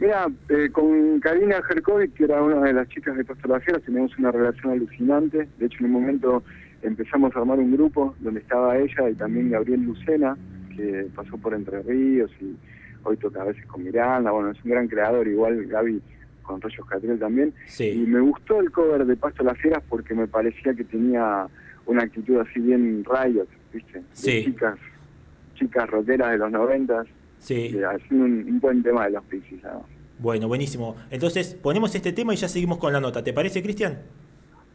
Mira, 0.00 0.26
eh, 0.48 0.68
con 0.72 1.20
Karina 1.20 1.62
Jerkovic, 1.62 2.14
que 2.14 2.24
era 2.24 2.42
una 2.42 2.60
de 2.60 2.72
las 2.72 2.88
chicas 2.88 3.16
de 3.16 3.24
Pasto 3.24 3.46
a 3.46 3.58
la 3.58 3.60
Fiera, 3.60 3.78
tenemos 3.80 4.16
una 4.18 4.30
relación 4.30 4.72
alucinante. 4.72 5.48
De 5.58 5.66
hecho, 5.66 5.78
en 5.80 5.86
un 5.86 5.92
momento 5.92 6.42
empezamos 6.86 7.34
a 7.34 7.40
armar 7.40 7.58
un 7.58 7.72
grupo 7.72 8.14
donde 8.20 8.40
estaba 8.40 8.76
ella 8.78 9.10
y 9.10 9.14
también 9.14 9.50
Gabriel 9.50 9.82
Lucena, 9.82 10.36
que 10.74 11.08
pasó 11.14 11.36
por 11.38 11.54
Entre 11.54 11.82
Ríos 11.82 12.30
y 12.40 12.54
hoy 13.02 13.16
toca 13.16 13.42
a 13.42 13.44
veces 13.44 13.64
con 13.66 13.84
Miranda, 13.84 14.30
bueno, 14.30 14.50
es 14.50 14.64
un 14.64 14.70
gran 14.70 14.88
creador, 14.88 15.26
igual 15.26 15.66
Gaby 15.66 16.00
con 16.42 16.60
Rayos 16.60 16.86
Catriel 16.86 17.18
también. 17.18 17.52
Y 17.78 17.98
me 18.06 18.20
gustó 18.20 18.60
el 18.60 18.70
cover 18.70 19.04
de 19.04 19.16
Pasto 19.16 19.42
las 19.42 19.58
Fieras 19.58 19.82
porque 19.88 20.14
me 20.14 20.26
parecía 20.26 20.74
que 20.74 20.84
tenía 20.84 21.48
una 21.86 22.02
actitud 22.02 22.38
así 22.38 22.60
bien 22.60 23.04
Riot, 23.04 23.48
¿viste? 23.72 24.02
De 24.22 24.44
chicas, 24.44 24.78
chicas 25.54 25.90
rockeras 25.90 26.32
de 26.32 26.38
los 26.38 26.50
noventas. 26.50 27.06
Sí. 27.38 27.78
haciendo 27.82 28.24
un, 28.24 28.60
buen 28.60 28.82
tema 28.82 29.04
de 29.04 29.10
los 29.12 29.24
Pixies, 29.24 29.60
Bueno, 30.18 30.48
buenísimo. 30.48 30.96
Entonces, 31.10 31.54
ponemos 31.54 31.94
este 31.94 32.12
tema 32.12 32.32
y 32.32 32.36
ya 32.36 32.48
seguimos 32.48 32.78
con 32.78 32.92
la 32.92 33.00
nota. 33.00 33.22
¿Te 33.22 33.32
parece, 33.32 33.62
Cristian? 33.62 33.98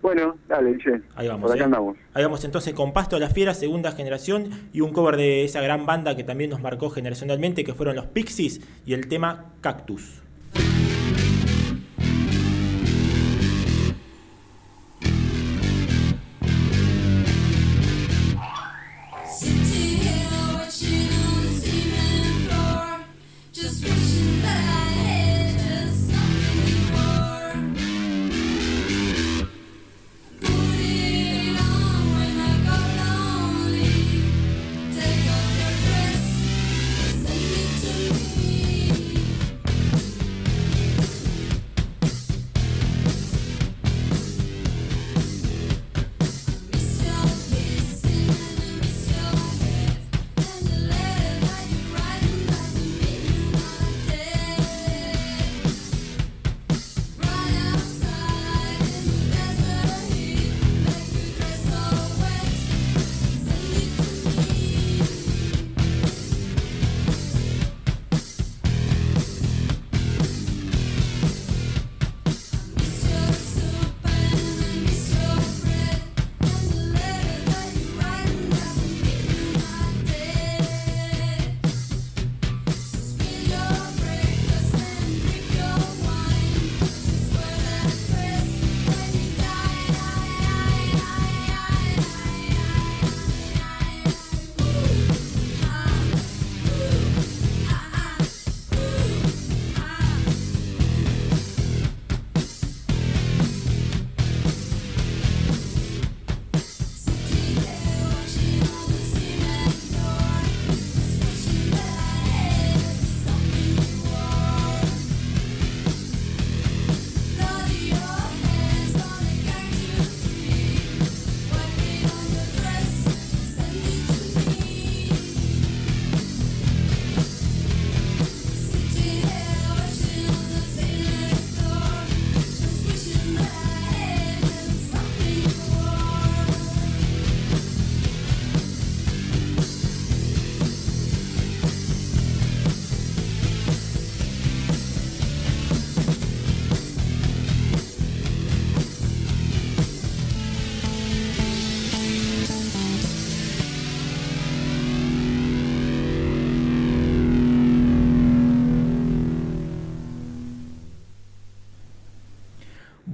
Bueno, 0.02 0.36
dale. 0.48 0.78
Ahí 1.16 1.28
vamos. 1.28 1.48
Por 1.48 1.52
acá 1.52 1.62
¿eh? 1.62 1.66
andamos. 1.66 1.98
Ahí 2.14 2.24
vamos 2.24 2.44
entonces 2.44 2.74
con 2.74 2.94
Pasto 2.94 3.16
a 3.16 3.20
la 3.20 3.30
Fiera, 3.30 3.54
segunda 3.54 3.92
generación, 3.92 4.50
y 4.74 4.82
un 4.82 4.92
cover 4.92 5.18
de 5.18 5.44
esa 5.44 5.62
gran 5.62 5.86
banda 5.86 6.16
que 6.16 6.24
también 6.24 6.50
nos 6.50 6.62
marcó 6.62 6.90
generacionalmente, 6.90 7.64
que 7.64 7.74
fueron 7.74 7.96
los 7.96 8.08
Pixies, 8.08 8.62
y 8.86 8.94
el 8.94 9.08
tema 9.08 9.54
Cactus. 9.62 10.21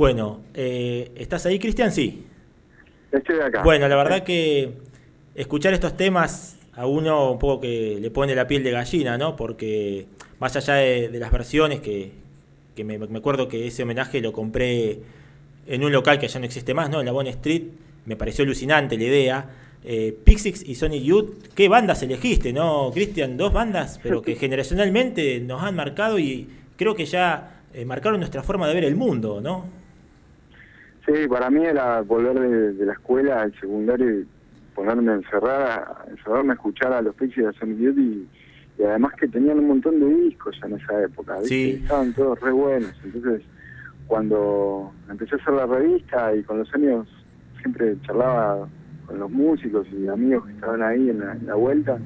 Bueno, 0.08 0.40
eh, 0.54 1.12
¿estás 1.18 1.46
ahí, 1.48 1.60
Cristian? 1.60 1.92
Sí. 1.92 2.26
Estoy 3.12 3.42
acá. 3.42 3.62
Bueno, 3.62 3.90
la 3.90 3.98
verdad 3.98 4.24
que 4.24 4.72
escuchar 5.36 5.74
estos 5.74 5.98
temas 5.98 6.58
a 6.76 6.86
uno 6.86 7.34
un 7.34 7.38
poco 7.38 7.60
que 7.60 7.98
le 8.00 8.10
pone 8.10 8.34
la 8.34 8.48
piel 8.48 8.64
de 8.64 8.72
gallina, 8.72 9.18
¿no? 9.18 9.36
Porque 9.36 10.08
más 10.40 10.56
allá 10.56 10.76
de, 10.76 11.10
las 11.12 11.30
versiones, 11.30 11.82
que, 11.82 12.14
me, 12.86 13.18
acuerdo 13.18 13.50
que 13.50 13.68
ese 13.68 13.84
homenaje 13.84 14.22
lo 14.22 14.32
compré 14.32 15.02
en 15.68 15.84
un 15.84 15.92
local 15.92 16.20
que 16.20 16.30
ya 16.30 16.40
no 16.40 16.46
existe 16.46 16.74
más, 16.74 16.90
¿no? 16.90 17.02
En 17.02 17.06
la 17.06 17.12
Bond 17.12 17.28
Street, 17.28 17.64
me 18.06 18.16
pareció 18.16 18.46
alucinante 18.46 18.98
la 18.98 19.04
idea. 19.04 19.50
Eh, 19.84 20.18
Pixix 20.24 20.64
y 20.64 20.76
Sonic 20.76 21.04
Youth, 21.04 21.50
¿qué 21.54 21.68
bandas 21.68 22.02
elegiste, 22.02 22.54
no, 22.54 22.92
Cristian? 22.94 23.36
Dos 23.36 23.52
bandas, 23.52 24.00
pero 24.02 24.22
que 24.22 24.36
generacionalmente 24.38 25.42
nos 25.42 25.62
han 25.64 25.76
marcado 25.76 26.18
y 26.18 26.48
creo 26.78 26.96
que 26.96 27.06
ya 27.06 27.64
eh, 27.74 27.84
marcaron 27.84 28.22
nuestra 28.22 28.42
forma 28.42 28.70
de 28.70 28.74
ver 28.74 28.86
el 28.86 28.96
mundo, 28.96 29.42
¿no? 29.42 29.77
Sí, 31.08 31.26
para 31.30 31.50
mí 31.50 31.64
era 31.64 32.02
volver 32.02 32.38
de, 32.38 32.86
la 32.86 32.92
escuela 32.92 33.44
al 33.44 33.58
secundario 33.62 34.20
y 34.20 34.28
ponerme 34.76 35.14
encerrada, 35.14 36.04
encerrarme 36.10 36.52
a 36.52 36.56
escuchar 36.56 36.92
a 36.92 37.02
los 37.02 37.16
Pixies 37.16 37.48
de 37.48 37.54
Sonic 37.54 37.78
Youth 37.78 37.98
y, 37.98 38.84
además 38.84 39.14
que 39.14 39.30
tenían 39.30 39.60
un 39.60 39.70
montón 39.70 40.02
de 40.02 40.06
discos 40.06 40.60
en 40.66 40.74
esa 40.74 41.02
época, 41.04 41.38
estaban 41.42 42.14
todos 42.14 42.38
re 42.42 42.52
buenos. 42.52 42.94
Entonces, 43.06 43.42
cuando 44.06 44.92
empecé 45.10 45.36
a 45.36 45.38
hacer 45.38 45.54
la 45.54 45.66
revista 45.66 46.36
y 46.36 46.44
con 46.44 46.60
los 46.60 46.74
años 46.74 47.08
siempre 47.62 47.96
charlaba 48.06 48.68
con 49.06 49.18
los 49.18 49.32
músicos 49.32 49.88
y 49.94 50.10
amigos 50.10 50.46
que 50.46 50.52
estaban 50.52 50.84
ahí 50.84 51.10
en 51.10 51.20
la, 51.46 51.56
vuelta, 51.56 51.98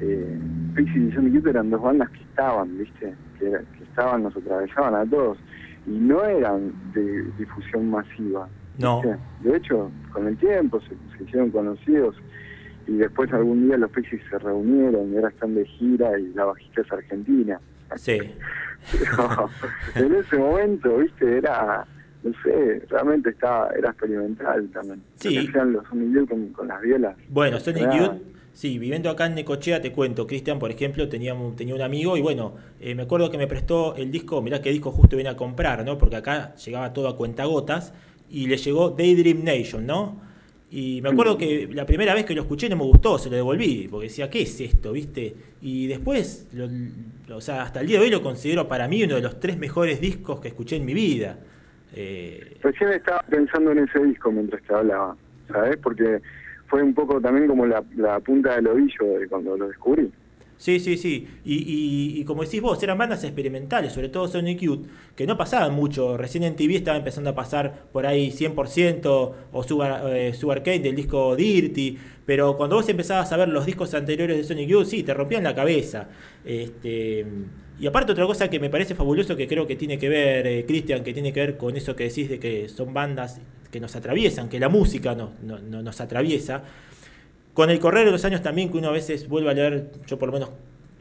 eh, 0.00 0.38
Pixies 0.76 1.10
y 1.10 1.12
Sonic 1.12 1.32
Youth 1.34 1.48
eran 1.48 1.70
dos 1.70 1.82
bandas 1.82 2.08
que 2.10 2.22
estaban, 2.22 2.78
¿viste? 2.78 3.14
Que, 3.40 3.50
que 3.50 3.82
estaban, 3.82 4.22
nos 4.22 4.36
atravesaban 4.36 4.94
a 4.94 5.04
todos 5.04 5.38
y 5.86 5.90
no 5.90 6.24
eran 6.24 6.72
de 6.92 7.24
difusión 7.38 7.90
masiva. 7.90 8.48
No. 8.78 9.02
De 9.40 9.56
hecho, 9.56 9.90
con 10.12 10.26
el 10.26 10.36
tiempo 10.38 10.80
se, 10.80 11.24
hicieron 11.24 11.50
conocidos 11.50 12.16
y 12.86 12.92
después 12.92 13.32
algún 13.32 13.66
día 13.66 13.76
los 13.76 13.90
Pixies 13.90 14.22
se 14.30 14.38
reunieron 14.38 15.12
y 15.12 15.16
ahora 15.16 15.28
están 15.28 15.54
de 15.54 15.64
gira 15.66 16.18
y 16.18 16.32
la 16.34 16.46
bajista 16.46 16.80
es 16.80 16.92
argentina. 16.92 17.60
Sí. 17.96 18.18
en 19.94 20.14
ese 20.14 20.38
momento, 20.38 20.96
viste, 20.98 21.38
era 21.38 21.86
no 22.22 22.32
sé, 22.44 22.82
realmente 22.88 23.30
estaba, 23.30 23.68
era 23.76 23.90
experimental 23.90 24.68
también. 24.70 25.02
Sí. 25.16 25.38
Hacían 25.38 25.72
los 25.72 25.84
con, 25.88 26.52
con 26.52 26.68
las 26.68 26.80
violas. 26.80 27.16
Bueno, 27.28 27.58
Sonic 27.58 27.90
Youth, 27.92 28.22
sí, 28.54 28.78
viviendo 28.78 29.10
acá 29.10 29.26
en 29.26 29.34
Necochea, 29.34 29.80
te 29.80 29.92
cuento, 29.92 30.26
Cristian, 30.26 30.58
por 30.58 30.70
ejemplo, 30.70 31.08
tenía, 31.08 31.34
un- 31.34 31.56
tenía 31.56 31.74
un 31.74 31.82
amigo 31.82 32.16
y 32.16 32.20
bueno, 32.20 32.54
eh, 32.80 32.94
me 32.94 33.02
acuerdo 33.02 33.30
que 33.30 33.38
me 33.38 33.46
prestó 33.46 33.96
el 33.96 34.10
disco, 34.10 34.40
mirá 34.42 34.60
qué 34.62 34.70
disco 34.70 34.90
justo 34.92 35.16
vine 35.16 35.28
a 35.30 35.36
comprar, 35.36 35.84
¿no? 35.84 35.98
Porque 35.98 36.16
acá 36.16 36.54
llegaba 36.56 36.92
todo 36.92 37.08
a 37.08 37.16
cuentagotas 37.16 37.92
y 38.30 38.46
le 38.46 38.56
llegó 38.56 38.90
Daydream 38.90 39.44
Nation, 39.44 39.86
¿no? 39.86 40.20
Y 40.70 41.02
me 41.02 41.10
acuerdo 41.10 41.36
que 41.36 41.68
la 41.70 41.84
primera 41.84 42.14
vez 42.14 42.24
que 42.24 42.34
lo 42.34 42.40
escuché 42.40 42.66
no 42.70 42.76
me 42.76 42.84
gustó, 42.84 43.18
se 43.18 43.28
lo 43.28 43.36
devolví, 43.36 43.88
porque 43.90 44.06
decía, 44.08 44.30
¿qué 44.30 44.40
es 44.42 44.58
esto, 44.58 44.92
viste? 44.92 45.34
Y 45.60 45.86
después, 45.86 46.48
lo- 46.54 46.66
lo- 47.28 47.36
o 47.36 47.40
sea, 47.42 47.62
hasta 47.62 47.80
el 47.80 47.88
día 47.88 47.98
de 47.98 48.06
hoy 48.06 48.10
lo 48.10 48.22
considero 48.22 48.66
para 48.68 48.88
mí 48.88 49.02
uno 49.04 49.16
de 49.16 49.20
los 49.20 49.38
tres 49.38 49.58
mejores 49.58 50.00
discos 50.00 50.40
que 50.40 50.48
escuché 50.48 50.76
en 50.76 50.86
mi 50.86 50.94
vida. 50.94 51.38
Eh, 51.94 52.56
Recién 52.62 52.90
estaba 52.92 53.22
pensando 53.28 53.70
en 53.72 53.80
ese 53.80 53.98
disco 54.02 54.32
mientras 54.32 54.62
te 54.62 54.74
hablaba, 54.74 55.14
¿sabes? 55.48 55.76
Porque 55.76 56.22
fue 56.72 56.82
un 56.82 56.94
poco 56.94 57.20
también 57.20 57.46
como 57.48 57.66
la, 57.66 57.82
punta 58.20 58.56
del 58.56 58.66
ovillo 58.66 59.18
de 59.18 59.28
cuando 59.28 59.58
lo 59.58 59.68
descubrí. 59.68 60.10
Sí, 60.56 60.80
sí, 60.80 60.96
sí. 60.96 61.28
Y, 61.44 62.24
como 62.24 62.44
decís 62.44 62.62
vos, 62.62 62.82
eran 62.82 62.96
bandas 62.96 63.22
experimentales, 63.24 63.92
sobre 63.92 64.08
todo 64.08 64.26
Sonic 64.26 64.60
Youth, 64.60 64.86
que 65.14 65.26
no 65.26 65.36
pasaban 65.36 65.74
mucho. 65.74 66.16
Recién 66.16 66.44
en 66.44 66.56
TV 66.56 66.76
estaba 66.76 66.96
empezando 66.96 67.28
a 67.28 67.34
pasar 67.34 67.88
por 67.92 68.06
ahí 68.06 68.30
100% 68.30 69.32
o 69.52 69.62
Sugar, 69.62 70.02
eh, 70.06 70.80
del 70.82 70.96
disco 70.96 71.36
Dirty. 71.36 71.98
Pero 72.24 72.56
cuando 72.56 72.76
vos 72.76 72.88
empezabas 72.88 73.30
a 73.32 73.36
ver 73.36 73.48
los 73.48 73.66
discos 73.66 73.92
anteriores 73.92 74.38
de 74.38 74.44
Sonic 74.44 74.68
Youth, 74.68 74.86
sí, 74.86 75.02
te 75.02 75.12
rompían 75.12 75.44
la 75.44 75.54
cabeza. 75.54 76.08
Este, 76.42 77.26
y 77.82 77.86
aparte 77.88 78.12
otra 78.12 78.26
cosa 78.26 78.48
que 78.48 78.60
me 78.60 78.70
parece 78.70 78.94
fabuloso, 78.94 79.36
que 79.36 79.48
creo 79.48 79.66
que 79.66 79.74
tiene 79.76 79.98
que 79.98 80.08
ver, 80.08 80.46
eh, 80.46 80.64
Cristian, 80.66 81.02
que 81.02 81.12
tiene 81.12 81.32
que 81.32 81.40
ver 81.40 81.56
con 81.56 81.76
eso 81.76 81.96
que 81.96 82.04
decís 82.04 82.28
de 82.30 82.38
que 82.38 82.68
son 82.68 82.94
bandas 82.94 83.40
que 83.72 83.80
nos 83.80 83.96
atraviesan, 83.96 84.48
que 84.48 84.60
la 84.60 84.68
música 84.68 85.14
no- 85.16 85.32
no- 85.42 85.58
no- 85.58 85.82
nos 85.82 86.00
atraviesa. 86.00 86.62
Con 87.54 87.70
el 87.70 87.80
correr 87.80 88.04
de 88.06 88.12
los 88.12 88.24
años 88.24 88.40
también 88.42 88.70
que 88.70 88.78
uno 88.78 88.88
a 88.88 88.92
veces 88.92 89.28
vuelve 89.28 89.50
a 89.50 89.54
leer, 89.54 89.90
yo 90.06 90.18
por 90.18 90.28
lo 90.28 90.32
menos 90.34 90.50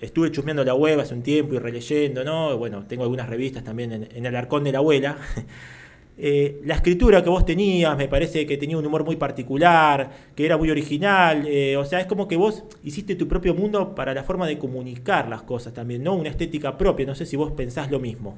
estuve 0.02 0.32
chusmeando 0.32 0.64
la 0.66 0.74
web 0.74 1.00
hace 1.00 1.14
un 1.14 1.22
tiempo 1.22 1.54
y 1.56 1.60
releyendo, 1.60 2.24
¿no? 2.24 2.58
Bueno, 2.58 2.84
tengo 2.88 3.04
algunas 3.04 3.30
revistas 3.30 3.64
también 3.64 3.92
en, 3.94 4.10
en 4.14 4.26
el 4.26 4.36
arcón 4.36 4.64
de 4.64 4.72
la 4.72 4.80
abuela. 4.80 5.18
Eh, 6.24 6.62
la 6.66 6.76
escritura 6.76 7.24
que 7.24 7.30
vos 7.32 7.44
tenías, 7.46 7.98
me 7.98 8.08
parece 8.08 8.46
que 8.46 8.56
tenía 8.56 8.78
un 8.78 8.86
humor 8.86 9.04
muy 9.04 9.16
particular, 9.16 10.12
que 10.36 10.46
era 10.46 10.56
muy 10.56 10.70
original, 10.70 11.46
eh, 11.48 11.76
o 11.78 11.84
sea, 11.84 12.00
es 12.00 12.06
como 12.06 12.28
que 12.28 12.38
vos 12.38 12.64
hiciste 12.84 13.16
tu 13.16 13.28
propio 13.28 13.56
mundo 13.56 13.96
para 13.96 14.14
la 14.14 14.22
forma 14.22 14.46
de 14.46 14.60
comunicar 14.60 15.28
las 15.28 15.42
cosas 15.42 15.74
también, 15.74 16.04
¿no? 16.04 16.14
Una 16.16 16.30
estética 16.30 16.78
propia, 16.78 17.08
no 17.08 17.16
sé 17.16 17.26
si 17.26 17.36
vos 17.36 17.52
pensás 17.54 17.90
lo 17.90 18.00
mismo. 18.00 18.38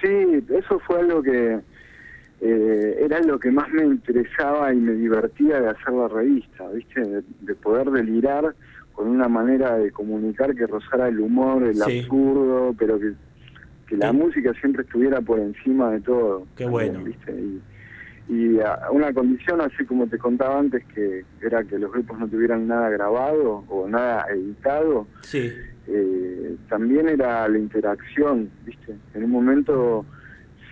Sí, 0.00 0.42
eso 0.58 0.78
fue 0.86 1.00
algo 1.00 1.22
que 1.22 1.58
eh, 2.40 2.96
era 3.04 3.20
lo 3.20 3.38
que 3.38 3.50
más 3.50 3.68
me 3.70 3.82
interesaba 3.84 4.72
y 4.72 4.78
me 4.78 4.92
divertía 4.92 5.60
de 5.60 5.68
hacer 5.68 5.92
la 5.92 6.08
revista, 6.08 6.66
¿viste? 6.70 7.00
De, 7.02 7.22
de 7.40 7.54
poder 7.56 7.90
delirar 7.90 8.54
con 8.94 9.08
una 9.08 9.28
manera 9.28 9.76
de 9.76 9.90
comunicar 9.90 10.54
que 10.54 10.66
rozara 10.66 11.08
el 11.08 11.20
humor, 11.20 11.62
el 11.64 11.76
Sí. 11.76 11.98
absurdo, 12.00 12.74
pero 12.78 12.98
que, 12.98 13.12
que 13.86 13.96
la 13.96 14.12
música 14.12 14.52
siempre 14.60 14.82
estuviera 14.82 15.20
por 15.20 15.38
encima 15.38 15.90
de 15.92 16.00
todo. 16.00 16.46
Qué 16.56 16.64
también, 16.64 16.92
bueno. 16.92 17.04
¿viste? 17.04 17.32
Y, 17.32 17.62
y 18.28 18.60
a 18.60 18.90
una 18.90 19.12
condición, 19.12 19.60
así 19.60 19.84
como 19.84 20.06
te 20.08 20.18
contaba 20.18 20.58
antes, 20.58 20.84
que 20.94 21.24
era 21.40 21.62
que 21.64 21.78
los 21.78 21.92
grupos 21.92 22.18
no 22.18 22.26
tuvieran 22.28 22.66
nada 22.66 22.90
grabado 22.90 23.64
o 23.68 23.88
nada 23.88 24.26
editado, 24.32 25.06
Sí, 25.22 25.52
eh, 25.86 26.56
también 26.68 27.08
era 27.08 27.48
la 27.48 27.58
interacción, 27.58 28.50
¿viste? 28.64 28.96
En 29.14 29.22
un 29.24 29.30
momento 29.30 30.04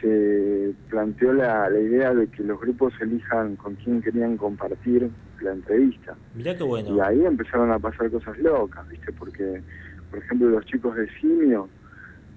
se 0.01 0.75
planteó 0.91 1.33
la, 1.33 1.71
la 1.71 1.79
idea 1.81 2.13
de 2.13 2.27
que 2.27 2.43
los 2.43 2.61
grupos 2.61 2.93
elijan 3.01 3.57
con 3.57 3.75
quién 3.77 4.03
querían 4.03 4.37
compartir 4.37 5.09
la 5.41 5.53
entrevista. 5.53 6.17
mirá 6.35 6.57
qué 6.57 6.65
bueno. 6.65 6.97
Y 6.97 7.01
ahí 7.01 7.25
empezaron 7.25 7.71
a 7.71 7.79
pasar 7.79 8.11
cosas 8.11 8.37
locas, 8.39 8.89
¿viste? 8.89 9.13
Porque, 9.13 9.63
por 10.11 10.19
ejemplo, 10.19 10.49
los 10.49 10.65
chicos 10.67 10.97
de 10.97 11.09
Simio, 11.21 11.69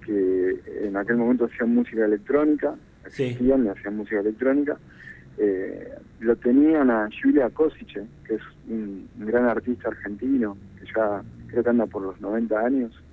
que 0.07 0.61
en 0.87 0.95
aquel 0.95 1.17
momento 1.17 1.45
hacían 1.45 1.75
música 1.75 2.05
electrónica, 2.05 2.73
Sí. 3.09 3.23
existían 3.23 3.65
y 3.65 3.69
hacían 3.69 3.97
música 3.97 4.19
electrónica, 4.21 4.77
eh, 5.37 5.93
lo 6.21 6.35
tenían 6.37 6.89
a 6.89 7.07
Julia 7.21 7.49
Kosice, 7.49 8.05
que 8.25 8.35
es 8.35 8.41
un, 8.69 9.07
un 9.19 9.25
gran 9.25 9.45
artista 9.45 9.89
argentino, 9.89 10.57
que 10.79 10.85
ya 10.95 11.21
creo 11.47 11.63
que 11.63 11.69
anda 11.69 11.85
por 11.85 12.01
los 12.01 12.19
90 12.21 12.59
años, 12.59 13.03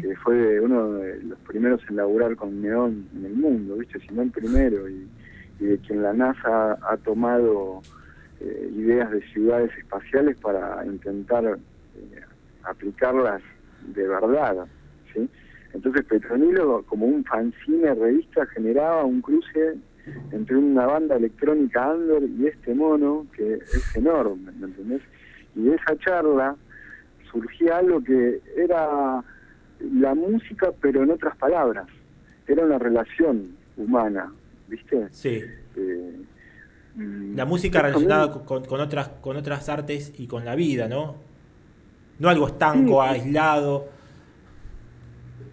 que 0.00 0.16
fue 0.16 0.58
uno 0.60 0.92
de 0.94 1.22
los 1.24 1.38
primeros 1.40 1.82
en 1.90 1.96
laburar 1.96 2.34
con 2.36 2.62
neón 2.62 3.06
en 3.14 3.26
el 3.26 3.34
mundo, 3.34 3.76
¿viste? 3.76 4.00
Si 4.00 4.08
no 4.14 4.22
el 4.22 4.30
primero, 4.30 4.88
y, 4.88 5.06
y 5.60 5.64
de 5.66 5.78
quien 5.78 6.02
la 6.02 6.14
NASA 6.14 6.78
ha 6.90 6.96
tomado 6.96 7.82
eh, 8.40 8.70
ideas 8.74 9.10
de 9.10 9.20
ciudades 9.32 9.70
espaciales 9.76 10.38
para 10.38 10.84
intentar 10.86 11.44
eh, 11.44 12.20
aplicarlas 12.64 13.42
de 13.94 14.06
verdad, 14.08 14.56
¿sí? 15.12 15.28
Entonces 15.78 16.04
Petronilo, 16.06 16.82
como 16.88 17.06
un 17.06 17.24
fanzine 17.24 17.94
revista, 17.94 18.44
generaba 18.46 19.04
un 19.04 19.22
cruce 19.22 19.76
entre 20.32 20.56
una 20.56 20.86
banda 20.86 21.14
electrónica 21.14 21.92
under 21.92 22.20
y 22.24 22.48
este 22.48 22.74
mono, 22.74 23.26
que 23.32 23.54
es 23.54 23.94
enorme, 23.96 24.50
¿me 24.58 24.66
entendés? 24.66 25.02
Y 25.54 25.62
de 25.62 25.76
esa 25.76 25.96
charla 25.98 26.56
surgía 27.30 27.76
algo 27.78 28.02
que 28.02 28.40
era 28.56 29.22
la 29.80 30.14
música, 30.16 30.72
pero 30.80 31.04
en 31.04 31.12
otras 31.12 31.36
palabras. 31.36 31.86
Era 32.48 32.64
una 32.64 32.78
relación 32.80 33.50
humana, 33.76 34.32
¿viste? 34.66 35.06
Sí. 35.12 35.44
Eh, 35.76 36.20
mm, 36.96 37.36
La 37.36 37.44
música 37.44 37.82
relacionada 37.82 38.32
con, 38.44 38.64
con 38.64 38.80
otras, 38.80 39.10
con 39.20 39.36
otras 39.36 39.68
artes 39.68 40.12
y 40.18 40.26
con 40.26 40.44
la 40.44 40.56
vida, 40.56 40.88
¿no? 40.88 41.14
No 42.18 42.28
algo 42.30 42.48
estanco, 42.48 43.00
Sí. 43.04 43.08
aislado. 43.10 43.97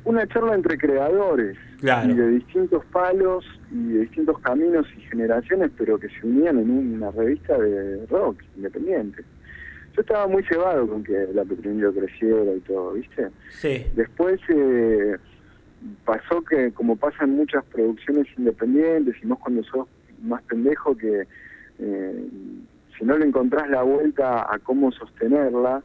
Una 0.06 0.28
charla 0.28 0.56
entre 0.56 0.78
creadores 0.78 1.58
Claro. 1.80 2.10
y 2.10 2.16
de 2.16 2.28
distintos 2.30 2.84
palos 2.86 3.46
y 3.72 3.90
de 3.94 4.00
distintos 4.02 4.40
caminos 4.40 4.88
y 4.98 5.02
generaciones, 5.02 5.72
pero 5.78 6.00
que 6.00 6.08
se 6.10 6.26
unían 6.26 6.58
en 6.60 6.72
una 6.72 7.12
revista 7.12 7.58
de 7.58 8.06
rock 8.08 8.42
independiente. 8.56 9.24
Yo 9.96 10.02
estaba 10.02 10.28
muy 10.28 10.44
cebado 10.44 10.88
con 10.88 11.04
que 11.04 11.28
la 11.34 11.44
Petronilo 11.46 11.94
creciera 11.94 12.54
y 12.54 12.60
todo, 12.62 12.94
¿viste? 12.94 13.30
Sí, 13.52 13.86
Después 13.96 14.40
eh, 14.50 15.18
pasó 16.06 16.42
que, 16.44 16.72
como 16.72 16.96
pasa 16.96 17.24
en 17.24 17.32
muchas 17.36 17.64
producciones 17.66 18.28
independientes, 18.38 19.16
y 19.22 19.28
más 19.28 19.40
cuando 19.40 19.64
sos 19.64 19.88
más 20.22 20.42
pendejo, 20.44 20.98
que 20.98 21.28
eh, 21.80 22.26
si 22.98 23.06
no 23.06 23.18
le 23.18 23.26
encontrás 23.26 23.70
la 23.70 23.84
vuelta 23.84 24.52
a 24.54 24.60
cómo 24.60 24.92
sostenerla 24.92 25.84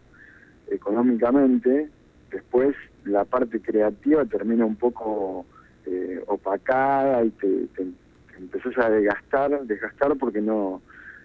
económicamente, 0.70 1.88
después 2.30 2.74
la 3.04 3.24
parte 3.24 3.60
creativa 3.60 4.24
termina 4.24 4.64
un 4.64 4.76
poco 4.76 5.46
eh, 5.86 6.22
opacada 6.26 7.24
y 7.24 7.30
te, 7.30 7.66
te, 7.76 7.86
empezás 8.38 8.78
a 8.78 8.90
desgastar, 8.90 9.62
desgastar 9.66 10.16
porque 10.16 10.40
no, 10.40 10.80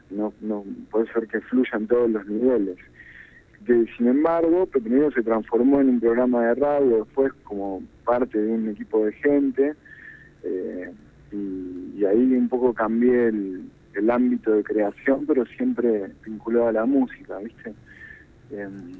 no, 0.09 0.33
no 0.41 0.63
puede 0.91 1.11
ser 1.13 1.27
que 1.27 1.41
fluya 1.41 1.71
en 1.73 1.87
todos 1.87 2.09
los 2.09 2.25
niveles. 2.27 2.77
Que, 3.65 3.85
sin 3.97 4.07
embargo, 4.07 4.67
primero 4.67 5.11
se 5.11 5.23
transformó 5.23 5.81
en 5.81 5.89
un 5.89 5.99
programa 5.99 6.47
de 6.47 6.55
radio, 6.55 6.97
después 7.03 7.33
como 7.43 7.81
parte 8.03 8.39
de 8.39 8.51
un 8.51 8.69
equipo 8.69 9.05
de 9.05 9.11
gente, 9.13 9.73
eh, 10.43 10.91
y, 11.31 11.93
y 11.97 12.05
ahí 12.05 12.33
un 12.33 12.47
poco 12.47 12.73
cambié 12.73 13.29
el, 13.29 13.69
el 13.95 14.11
ámbito 14.11 14.51
de 14.51 14.63
creación, 14.63 15.25
pero 15.25 15.45
siempre 15.45 16.11
vinculado 16.25 16.67
a 16.67 16.71
la 16.73 16.85
música, 16.85 17.37
¿viste? 17.39 17.73
Em, 18.51 18.91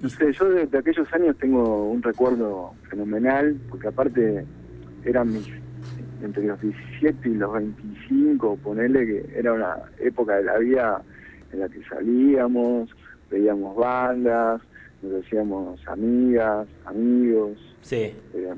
no 0.00 0.08
sé, 0.08 0.32
yo 0.32 0.48
de, 0.50 0.66
de 0.66 0.78
aquellos 0.78 1.12
años 1.12 1.36
tengo 1.38 1.90
un 1.90 2.02
recuerdo 2.02 2.74
fenomenal, 2.88 3.56
porque 3.68 3.88
aparte 3.88 4.44
eran 5.04 5.32
mis, 5.32 5.48
entre 6.22 6.44
los 6.46 6.60
17 6.60 7.28
y 7.28 7.34
los 7.34 7.52
25, 7.52 8.56
ponele 8.58 9.06
que 9.06 9.38
era 9.38 9.52
una 9.52 9.76
época 9.98 10.36
de 10.36 10.44
la 10.44 10.58
vida 10.58 11.02
en 11.52 11.60
la 11.60 11.68
que 11.68 11.82
salíamos, 11.84 12.90
veíamos 13.30 13.76
bandas, 13.76 14.62
nos 15.02 15.24
hacíamos 15.24 15.80
amigas, 15.88 16.68
amigos, 16.84 17.58
sí. 17.80 18.14
eh, 18.34 18.54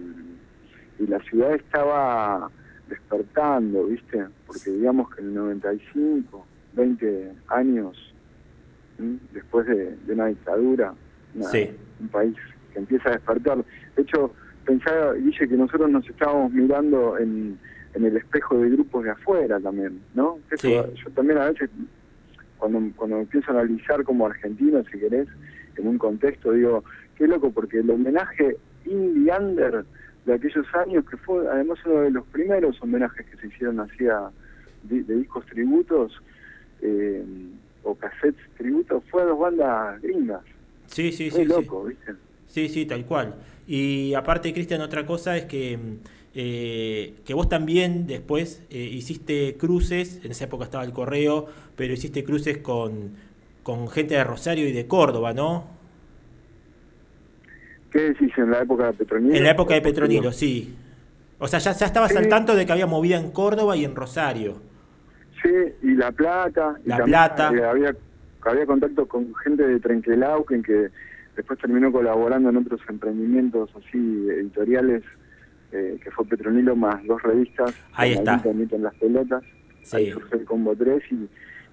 y 0.98 1.06
la 1.06 1.20
ciudad 1.20 1.54
estaba 1.54 2.50
despertando, 2.88 3.86
¿viste? 3.86 4.26
Porque 4.46 4.70
digamos 4.70 5.14
que 5.14 5.22
en 5.22 5.28
el 5.28 5.34
95, 5.34 6.46
20 6.74 7.32
años 7.48 8.14
después 9.32 9.66
de, 9.66 9.96
de 9.96 10.12
una 10.12 10.26
dictadura, 10.26 10.92
una- 11.34 11.44
Sí. 11.48 11.70
un 12.00 12.08
país 12.08 12.34
que 12.72 12.78
empieza 12.78 13.08
a 13.08 13.12
despertar. 13.12 13.64
De 13.96 14.02
hecho, 14.02 14.32
pensaba, 14.64 15.12
dice 15.14 15.48
que 15.48 15.56
nosotros 15.56 15.90
nos 15.90 16.08
estábamos 16.08 16.52
mirando 16.52 17.18
en, 17.18 17.58
en 17.94 18.04
el 18.04 18.16
espejo 18.16 18.58
de 18.58 18.70
grupos 18.70 19.04
de 19.04 19.10
afuera 19.10 19.58
también, 19.60 20.00
¿no? 20.14 20.38
Eso, 20.50 20.68
Sí. 20.68 20.74
Yo 21.04 21.10
también 21.10 21.38
a 21.38 21.46
veces, 21.50 21.70
cuando, 22.58 22.80
cuando 22.96 23.18
empiezo 23.18 23.50
a 23.50 23.60
analizar 23.60 24.02
como 24.04 24.26
argentino, 24.26 24.82
si 24.90 24.98
querés, 24.98 25.28
en 25.76 25.86
un 25.88 25.98
contexto, 25.98 26.52
digo, 26.52 26.84
qué 27.16 27.26
loco, 27.26 27.50
porque 27.50 27.78
el 27.78 27.90
homenaje 27.90 28.56
indie 28.84 29.32
under 29.38 29.84
de 30.26 30.34
aquellos 30.34 30.66
años, 30.74 31.04
que 31.08 31.16
fue 31.16 31.48
además 31.48 31.78
uno 31.86 32.00
de 32.02 32.10
los 32.10 32.26
primeros 32.26 32.80
homenajes 32.82 33.26
que 33.26 33.36
se 33.38 33.46
hicieron 33.46 33.80
hacia 33.80 34.30
de, 34.84 35.02
discos 35.02 35.44
tributos 35.46 36.20
eh, 36.82 37.24
o 37.82 37.94
cassettes 37.94 38.42
tributos, 38.56 39.02
fue 39.10 39.22
a 39.22 39.26
dos 39.26 39.38
bandas 39.38 40.00
gringas. 40.02 40.42
Sí, 40.90 41.12
sí, 41.12 41.30
sí. 41.30 41.44
loco, 41.44 41.84
¿viste? 41.84 42.14
Sí, 42.46 42.68
sí, 42.68 42.84
tal 42.84 43.04
cual. 43.06 43.34
Y 43.66 44.14
aparte, 44.14 44.52
Cristian, 44.52 44.80
otra 44.80 45.06
cosa 45.06 45.36
es 45.36 45.44
que, 45.44 45.78
eh, 46.34 47.14
que 47.24 47.34
vos 47.34 47.48
también 47.48 48.06
después 48.06 48.64
eh, 48.70 48.78
hiciste 48.78 49.56
cruces, 49.56 50.20
en 50.24 50.32
esa 50.32 50.44
época 50.44 50.64
estaba 50.64 50.84
el 50.84 50.92
correo, 50.92 51.46
pero 51.76 51.94
hiciste 51.94 52.24
cruces 52.24 52.58
con, 52.58 53.12
con 53.62 53.88
gente 53.88 54.14
de 54.14 54.24
Rosario 54.24 54.68
y 54.68 54.72
de 54.72 54.86
Córdoba, 54.86 55.32
¿no? 55.32 55.68
¿Qué 57.92 58.00
decís 58.00 58.32
en 58.36 58.50
la 58.50 58.62
época 58.62 58.86
de 58.86 58.92
Petronilo? 58.94 59.34
En 59.34 59.44
la 59.44 59.50
época 59.50 59.74
de 59.74 59.80
Petronilo, 59.82 60.32
sí. 60.32 60.74
O 61.38 61.48
sea, 61.48 61.58
ya, 61.60 61.72
ya 61.72 61.86
estabas 61.86 62.14
al 62.16 62.28
tanto 62.28 62.54
de 62.54 62.66
que 62.66 62.72
había 62.72 62.86
movida 62.86 63.18
en 63.18 63.30
Córdoba 63.30 63.76
y 63.76 63.84
en 63.84 63.94
Rosario. 63.94 64.60
Sí, 65.42 65.48
y 65.82 65.94
La 65.94 66.12
Plata. 66.12 66.76
La 66.84 66.98
Plata. 66.98 67.48
Había, 67.48 67.94
había 68.48 68.66
contacto 68.66 69.06
con 69.06 69.34
gente 69.36 69.66
de 69.66 69.80
Trenquelauquen 69.80 70.62
que 70.62 70.88
después 71.36 71.58
terminó 71.58 71.92
colaborando 71.92 72.50
en 72.50 72.56
otros 72.56 72.80
emprendimientos 72.88 73.70
así 73.76 74.26
editoriales, 74.30 75.02
eh, 75.72 75.98
que 76.02 76.10
fue 76.10 76.24
Petronilo 76.26 76.74
más 76.76 77.04
dos 77.06 77.22
revistas. 77.22 77.74
Ahí 77.94 78.12
está. 78.12 78.40
en 78.44 78.82
las 78.82 78.94
pelotas. 78.96 79.42
Sí. 79.82 79.96
Ahí 79.96 80.10
surgió 80.12 80.38
el 80.38 80.44
Combo 80.44 80.74
3 80.76 81.02
y, 81.12 81.28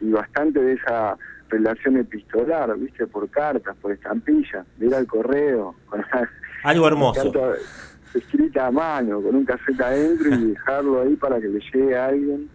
y 0.06 0.12
bastante 0.12 0.62
de 0.62 0.74
esa 0.74 1.18
relación 1.50 1.98
epistolar, 1.98 2.78
viste, 2.78 3.08
por 3.08 3.30
cartas, 3.30 3.76
por 3.78 3.92
estampillas, 3.92 4.66
de 4.78 4.88
ir 4.88 4.96
al 4.96 5.08
correo. 5.08 5.76
Con 5.88 6.04
Algo 6.64 6.88
hermoso. 6.88 7.32
escrita 8.14 8.68
a 8.68 8.72
mano, 8.72 9.22
con 9.22 9.36
un 9.36 9.46
cassette 9.46 9.82
adentro 9.82 10.36
y 10.36 10.46
dejarlo 10.52 11.02
ahí 11.02 11.16
para 11.16 11.40
que 11.40 11.48
le 11.48 11.60
llegue 11.60 11.96
a 11.96 12.08
alguien. 12.08 12.50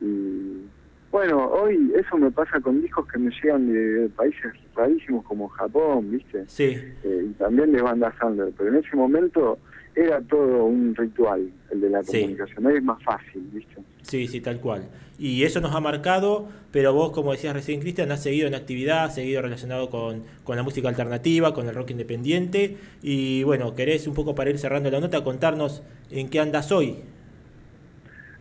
Y 0.00 0.62
bueno, 1.10 1.46
hoy 1.46 1.92
eso 1.96 2.16
me 2.18 2.30
pasa 2.30 2.60
con 2.60 2.82
discos 2.82 3.06
que 3.10 3.18
me 3.18 3.30
llegan 3.30 3.72
de 3.72 4.08
países 4.10 4.52
rarísimos 4.74 5.24
como 5.24 5.48
Japón, 5.48 6.10
¿viste? 6.10 6.44
Sí. 6.48 6.76
Eh, 7.04 7.26
y 7.30 7.32
también 7.34 7.72
de 7.72 7.80
banda 7.80 8.14
Sandler, 8.20 8.52
pero 8.56 8.70
en 8.70 8.84
ese 8.84 8.94
momento 8.94 9.58
era 9.94 10.20
todo 10.20 10.64
un 10.64 10.94
ritual 10.94 11.50
el 11.70 11.80
de 11.80 11.90
la 11.90 12.02
comunicación, 12.02 12.66
hoy 12.66 12.76
es 12.76 12.82
más 12.82 13.02
fácil, 13.02 13.42
¿viste? 13.52 13.76
Sí, 14.02 14.28
sí, 14.28 14.40
tal 14.40 14.60
cual. 14.60 14.88
Y 15.18 15.42
eso 15.42 15.60
nos 15.60 15.74
ha 15.74 15.80
marcado, 15.80 16.48
pero 16.70 16.92
vos, 16.92 17.10
como 17.10 17.32
decías 17.32 17.52
recién, 17.52 17.80
Cristian, 17.80 18.12
has 18.12 18.22
seguido 18.22 18.46
en 18.46 18.54
actividad, 18.54 19.06
has 19.06 19.16
seguido 19.16 19.42
relacionado 19.42 19.90
con, 19.90 20.22
con 20.44 20.56
la 20.56 20.62
música 20.62 20.88
alternativa, 20.88 21.52
con 21.52 21.66
el 21.68 21.74
rock 21.74 21.90
independiente, 21.90 22.76
y 23.02 23.42
bueno, 23.42 23.74
querés 23.74 24.06
un 24.06 24.14
poco 24.14 24.34
para 24.34 24.50
ir 24.50 24.58
cerrando 24.58 24.90
la 24.90 25.00
nota, 25.00 25.24
contarnos 25.24 25.82
en 26.10 26.28
qué 26.28 26.38
andas 26.38 26.70
hoy. 26.70 26.98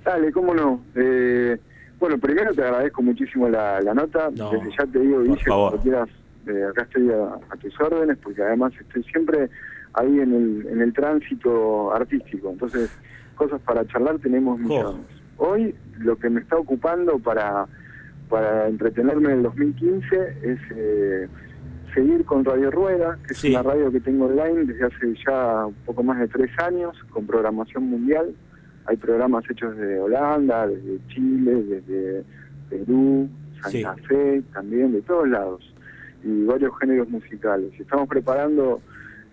Dale, 0.06 0.32
cómo 0.32 0.53
no. 0.53 0.82
Eh, 0.95 1.58
bueno, 1.99 2.17
primero 2.17 2.53
te 2.53 2.62
agradezco 2.63 3.01
muchísimo 3.01 3.49
la, 3.49 3.81
nota. 3.93 4.29
Desde 4.29 4.71
ya 4.77 4.86
te 4.86 4.99
digo, 4.99 5.21
Guille, 5.21 5.43
cuando 5.45 5.77
quieras, 5.81 6.10
eh, 6.47 6.63
acá 6.69 6.83
estoy 6.83 7.10
a, 7.12 7.55
tus 7.57 7.79
órdenes, 7.81 8.17
porque 8.21 8.43
además 8.43 8.73
estoy 8.79 9.03
siempre 9.03 9.49
ahí 9.93 10.19
en 10.19 10.33
el, 10.33 10.67
en 10.67 10.81
el 10.81 10.93
tránsito 10.93 11.91
artístico. 11.93 12.51
Entonces, 12.51 12.91
cosas 13.36 13.60
para 13.62 13.86
charlar 13.88 14.19
tenemos 14.19 14.60
millones. 14.60 15.01
Hoy 15.38 15.75
lo 15.97 16.17
que 16.17 16.29
me 16.29 16.41
está 16.41 16.57
ocupando 16.57 17.17
para, 17.19 17.65
para 18.29 18.67
entretenerme 18.67 19.31
en 19.31 19.38
el 19.38 19.43
2015 19.43 20.38
es 20.43 20.60
eh, 20.75 21.27
seguir 21.95 22.25
con 22.25 22.45
Radio 22.45 22.69
Rueda, 22.69 23.17
que 23.27 23.33
es 23.33 23.43
una 23.43 23.63
radio 23.63 23.91
que 23.91 23.99
tengo 23.99 24.25
online 24.25 24.65
desde 24.65 24.86
hace 24.86 25.15
ya 25.25 25.65
un 25.65 25.75
poco 25.86 26.03
más 26.03 26.19
de 26.19 26.27
tres 26.27 26.51
años, 26.60 26.95
con 27.10 27.25
programación 27.25 27.89
mundial 27.89 28.36
hay 28.88 28.97
programas 28.97 29.43
hechos 29.50 29.76
desde 29.76 30.00
Holanda, 30.00 30.67
desde 30.67 31.00
Chile, 31.10 31.63
desde 31.63 32.23
Perú, 32.69 33.30
Santa 33.62 33.95
Fe, 34.08 34.41
también 34.54 34.93
de 34.93 35.02
todos 35.02 35.28
lados, 35.28 35.73
y 36.23 36.45
varios 36.45 36.71
géneros 36.80 37.10
musicales. 37.10 37.71
Estamos 37.78 38.08
preparando 38.08 38.82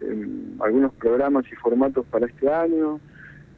em, 0.01 0.61
algunos 0.61 0.93
programas 0.95 1.45
y 1.51 1.55
formatos 1.57 2.05
para 2.07 2.27
este 2.27 2.53
año. 2.53 3.01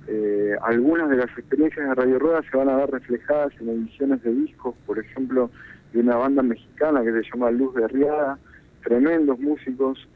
Eh, 0.07 0.55
algunas 0.63 1.09
de 1.09 1.17
las 1.17 1.31
experiencias 1.37 1.89
de 1.89 1.95
Radio 1.95 2.19
Rueda 2.19 2.43
se 2.49 2.57
van 2.57 2.69
a 2.69 2.77
ver 2.77 2.91
reflejadas 2.91 3.53
en 3.61 3.71
ediciones 3.71 4.23
de 4.23 4.33
discos, 4.33 4.75
por 4.87 4.99
ejemplo, 4.99 5.51
de 5.93 6.01
una 6.01 6.17
banda 6.17 6.43
mexicana 6.43 7.03
que 7.03 7.13
se 7.13 7.23
llama 7.23 7.51
Luz 7.51 7.75
de 7.75 7.89
Riada, 7.89 8.39
tremendos 8.85 9.39
músicos 9.41 10.07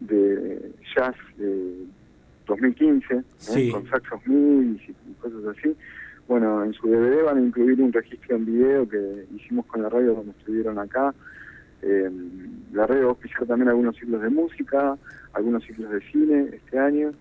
de 0.00 0.72
jazz 0.94 1.16
2015, 2.46 3.14
¿eh? 3.14 3.70
con 3.70 3.86
saxos 3.88 4.26
mil 4.26 4.80
y 4.86 5.12
cosas 5.14 5.56
así. 5.56 5.76
Bueno, 6.28 6.64
en 6.64 6.72
su 6.72 6.88
DVD 6.88 7.24
van 7.24 7.38
a 7.38 7.40
incluir 7.40 7.80
un 7.80 7.92
registro 7.92 8.36
en 8.36 8.46
video 8.46 8.88
que 8.88 9.26
hicimos 9.36 9.66
con 9.66 9.82
la 9.82 9.88
radio 9.88 10.14
cuando 10.14 10.32
estuvieron 10.32 10.78
acá. 10.78 11.14
Eh, 11.82 12.10
la 12.72 12.86
radio 12.86 13.08
va 13.08 13.42
a 13.42 13.46
también 13.46 13.68
algunos 13.68 13.96
ciclos 13.96 14.22
de 14.22 14.30
música, 14.30 14.96
algunos 15.34 15.64
ciclos 15.64 15.90
de 15.90 16.00
cine 16.10 16.48
este 16.52 16.78
año. 16.78 17.12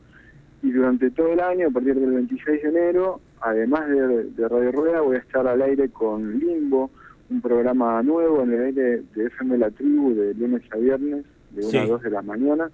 Y 0.64 0.72
durante 0.72 1.12
todo 1.12 1.34
el 1.34 1.40
año, 1.40 1.68
a 1.68 1.72
partir 1.72 1.94
del 1.94 2.12
26 2.12 2.64
de 2.64 2.70
enero, 2.70 3.22
además 3.42 3.88
de, 3.88 4.48
Radio 4.48 4.72
Rueda, 4.72 5.02
voy 5.02 5.18
a 5.18 5.20
estar 5.20 5.46
al 5.46 5.62
aire 5.62 5.90
con 5.90 6.40
Limbo, 6.40 6.90
un 7.30 7.42
programa 7.42 8.02
nuevo 8.02 8.42
en 8.42 8.54
el 8.54 8.64
aire 8.64 9.04
de 9.14 9.26
FM 9.28 9.60
La 9.60 9.70
Tribu 9.70 10.16
de 10.16 10.34
lunes 10.34 10.64
a 10.72 10.78
viernes, 10.78 11.26
de 11.52 11.66
1 11.66 11.80
a 11.80 11.86
2 11.86 12.02
de 12.02 12.10
la 12.10 12.22
mañana 12.24 12.72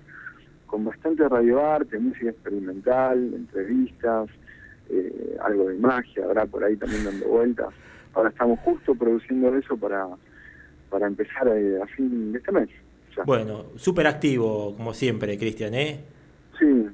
con 0.71 0.85
bastante 0.85 1.27
radioarte, 1.27 1.99
música 1.99 2.29
experimental, 2.29 3.33
entrevistas, 3.33 4.29
eh, 4.89 5.37
algo 5.41 5.67
de 5.67 5.75
magia, 5.75 6.23
habrá 6.23 6.45
por 6.45 6.63
ahí 6.63 6.77
también 6.77 7.03
dando 7.03 7.27
vueltas. 7.27 7.67
Ahora 8.13 8.29
estamos 8.29 8.57
justo 8.61 8.95
produciendo 8.95 9.53
eso 9.57 9.75
para, 9.75 10.07
para 10.89 11.07
empezar 11.07 11.49
a, 11.49 11.87
fin 11.87 12.31
de 12.31 12.39
este 12.39 12.51
mes. 12.53 12.69
Bueno, 13.25 13.65
súper 13.75 14.07
activo, 14.07 14.73
como 14.77 14.93
siempre, 14.93 15.37
Cristian, 15.37 15.73
¿eh? 15.73 15.99
Sí. 16.57 16.85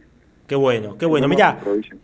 Qué 0.48 0.56
bueno, 0.56 0.98
qué 0.98 1.06
bueno. 1.06 1.28
Mirá, 1.28 1.60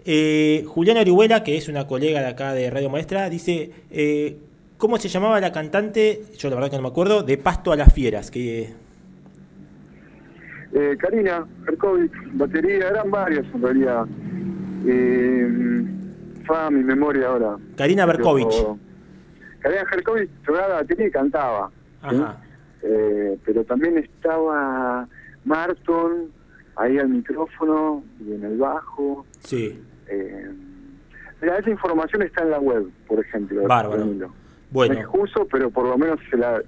eh, 0.06 0.64
Juliana 0.68 1.02
Orihuela, 1.02 1.44
que 1.44 1.58
es 1.58 1.68
una 1.70 1.88
colega 1.88 2.22
de 2.22 2.28
acá 2.28 2.54
de 2.54 2.70
Radio 2.70 2.92
Maestra, 2.92 3.30
dice, 3.30 3.72
eh, 3.90 4.38
¿cómo 4.78 4.98
se 4.98 5.08
llamaba 5.10 5.40
la 5.40 5.52
cantante? 5.52 6.22
Yo 6.38 6.50
la 6.50 6.56
verdad 6.56 6.70
que 6.70 6.76
no 6.76 6.84
me 6.84 6.90
acuerdo, 6.90 7.24
de 7.24 7.38
Pasto 7.40 7.72
a 7.72 7.76
las 7.76 7.92
Fieras, 7.92 8.30
que 8.30 8.74
eh, 10.74 10.98
Karina 11.00 11.46
Herkovic, 11.68 12.12
batería, 12.34 12.90
eran 12.90 13.12
varias 13.12 13.46
en 13.54 13.62
realidad. 13.62 14.06
Eh, 14.86 15.84
fa 16.46 16.70
mi 16.70 16.84
memoria 16.84 17.28
ahora. 17.28 17.58
Karina 17.78 18.06
Berkovich. 18.06 18.66
Karina 19.60 19.82
Herkovic 19.92 20.30
tocaba 20.46 20.82
batería 20.82 21.08
y 21.08 21.12
cantaba. 21.12 21.72
Eh, 22.82 23.38
pero 23.46 23.64
también 23.64 23.98
estaba 23.98 25.08
Marton 25.46 26.32
ahí 26.76 26.98
al 26.98 27.10
micrófono 27.10 28.04
y 28.20 28.34
en 28.34 28.44
el 28.44 28.58
bajo. 28.58 29.26
Sí. 29.40 29.80
Eh, 30.08 30.52
esa 31.42 31.70
información 31.70 32.24
está 32.24 32.44
en 32.44 32.52
la 32.52 32.60
web, 32.60 32.90
por 33.08 33.20
ejemplo. 33.20 33.64
Bárbaro. 33.68 34.34
Bueno. 34.74 34.96
No 34.96 35.00
es 35.02 35.06
justo, 35.06 35.48
pero 35.52 35.70
por 35.70 35.88
lo 35.88 35.98
menos 36.00 36.20
se 36.32 36.36
la, 36.36 36.60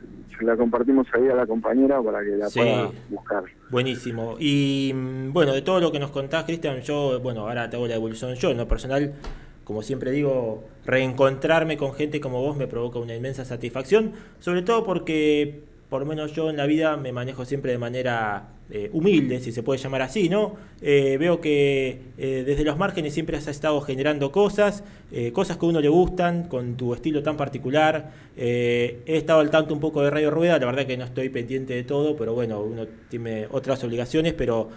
la 0.41 0.55
compartimos 0.55 1.07
ahí 1.13 1.27
a 1.27 1.33
la 1.33 1.47
compañera 1.47 2.01
para 2.03 2.23
que 2.23 2.37
la 2.37 2.47
pueda 2.49 2.91
buscar. 3.09 3.43
Buenísimo. 3.71 4.35
Y 4.39 4.91
mm, 4.93 5.33
bueno, 5.33 5.53
de 5.53 5.63
todo 5.63 5.79
lo 5.79 5.91
que 5.91 5.99
nos 5.99 6.11
contás, 6.11 6.45
Cristian, 6.45 6.81
yo, 6.81 7.19
bueno, 7.19 7.41
ahora 7.41 7.67
te 7.67 7.77
hago 7.77 7.87
la 7.87 7.95
evolución 7.95 8.35
yo, 8.35 8.51
en 8.51 8.57
lo 8.57 8.67
personal, 8.67 9.15
como 9.63 9.81
siempre 9.81 10.11
digo, 10.11 10.63
reencontrarme 10.85 11.77
con 11.77 11.93
gente 11.93 12.21
como 12.21 12.41
vos 12.41 12.55
me 12.55 12.67
provoca 12.67 12.99
una 12.99 13.15
inmensa 13.15 13.43
satisfacción, 13.43 14.13
sobre 14.39 14.61
todo 14.61 14.83
porque 14.83 15.63
por 15.89 16.01
lo 16.01 16.05
menos 16.05 16.33
yo 16.33 16.51
en 16.51 16.57
la 16.57 16.67
vida 16.67 16.97
me 16.97 17.11
manejo 17.11 17.43
siempre 17.43 17.71
de 17.71 17.79
manera 17.79 18.49
eh, 18.71 18.89
humilde, 18.93 19.39
si 19.41 19.51
se 19.51 19.62
puede 19.62 19.80
llamar 19.80 20.01
así, 20.01 20.28
¿no? 20.28 20.56
Eh, 20.82 21.17
veo 21.19 21.39
que 21.39 21.99
eh, 22.17 22.43
desde 22.43 22.63
los 22.63 22.80
márgenes 22.80 23.13
siempre 23.13 23.38
has 23.38 23.47
estado 23.47 23.80
generando 23.82 24.32
cosas, 24.32 24.84
cosas 25.34 25.58
que 25.58 25.65
a 25.65 25.69
uno 25.69 25.82
le 25.82 25.88
gustan, 25.88 26.45
con 26.45 26.75
tu 26.75 26.93
estilo 26.93 27.21
tan 27.21 27.38
particular. 27.38 28.12
he 28.36 28.97
estado 29.06 29.39
al 29.39 29.49
tanto 29.49 29.73
un 29.73 29.80
poco 29.80 30.01
de 30.01 30.10
Radio 30.10 30.32
Rueda, 30.32 30.58
la 30.58 30.65
verdad 30.65 30.86
que 30.86 30.97
no 30.97 31.06
estoy 31.06 31.30
pendiente 31.30 31.73
de 31.73 31.84
todo, 31.84 32.15
pero 32.17 32.34
bueno, 32.34 32.60
uno 32.62 32.88
tiene 33.08 33.47
otras 33.51 33.84
obligaciones, 33.84 34.34
pero 34.34 34.69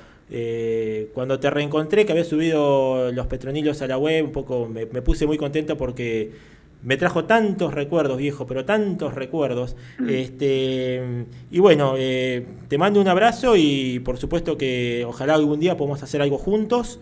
cuando 1.15 1.41
te 1.41 1.51
reencontré, 1.51 2.05
que 2.05 2.13
había 2.13 2.25
subido 2.25 3.11
los 3.11 3.27
Petronilos 3.27 3.81
a 3.83 3.87
la 3.87 3.99
web, 3.99 4.27
un 4.27 4.33
poco 4.33 4.69
me 4.69 4.87
puse 4.87 5.27
muy 5.27 5.39
contento 5.39 5.77
porque 5.77 6.31
me 6.83 6.97
trajo 6.97 7.25
tantos 7.25 7.75
recuerdos, 7.75 8.19
viejo, 8.19 8.47
pero 8.47 8.65
tantos 8.65 9.15
recuerdos. 9.15 9.77
Mm. 9.99 10.09
Este, 10.09 11.27
y 11.51 11.59
bueno, 11.59 11.95
eh, 11.97 12.47
te 12.69 12.79
mando 12.79 13.01
un 13.01 13.09
abrazo 13.09 13.57
y 13.57 14.01
por 14.01 14.19
supuesto 14.19 14.57
que 14.57 15.05
ojalá 15.07 15.35
algún 15.35 15.61
día 15.61 15.77
podamos 15.77 16.03
hacer 16.03 16.23
algo 16.23 16.39
juntos. 16.39 17.01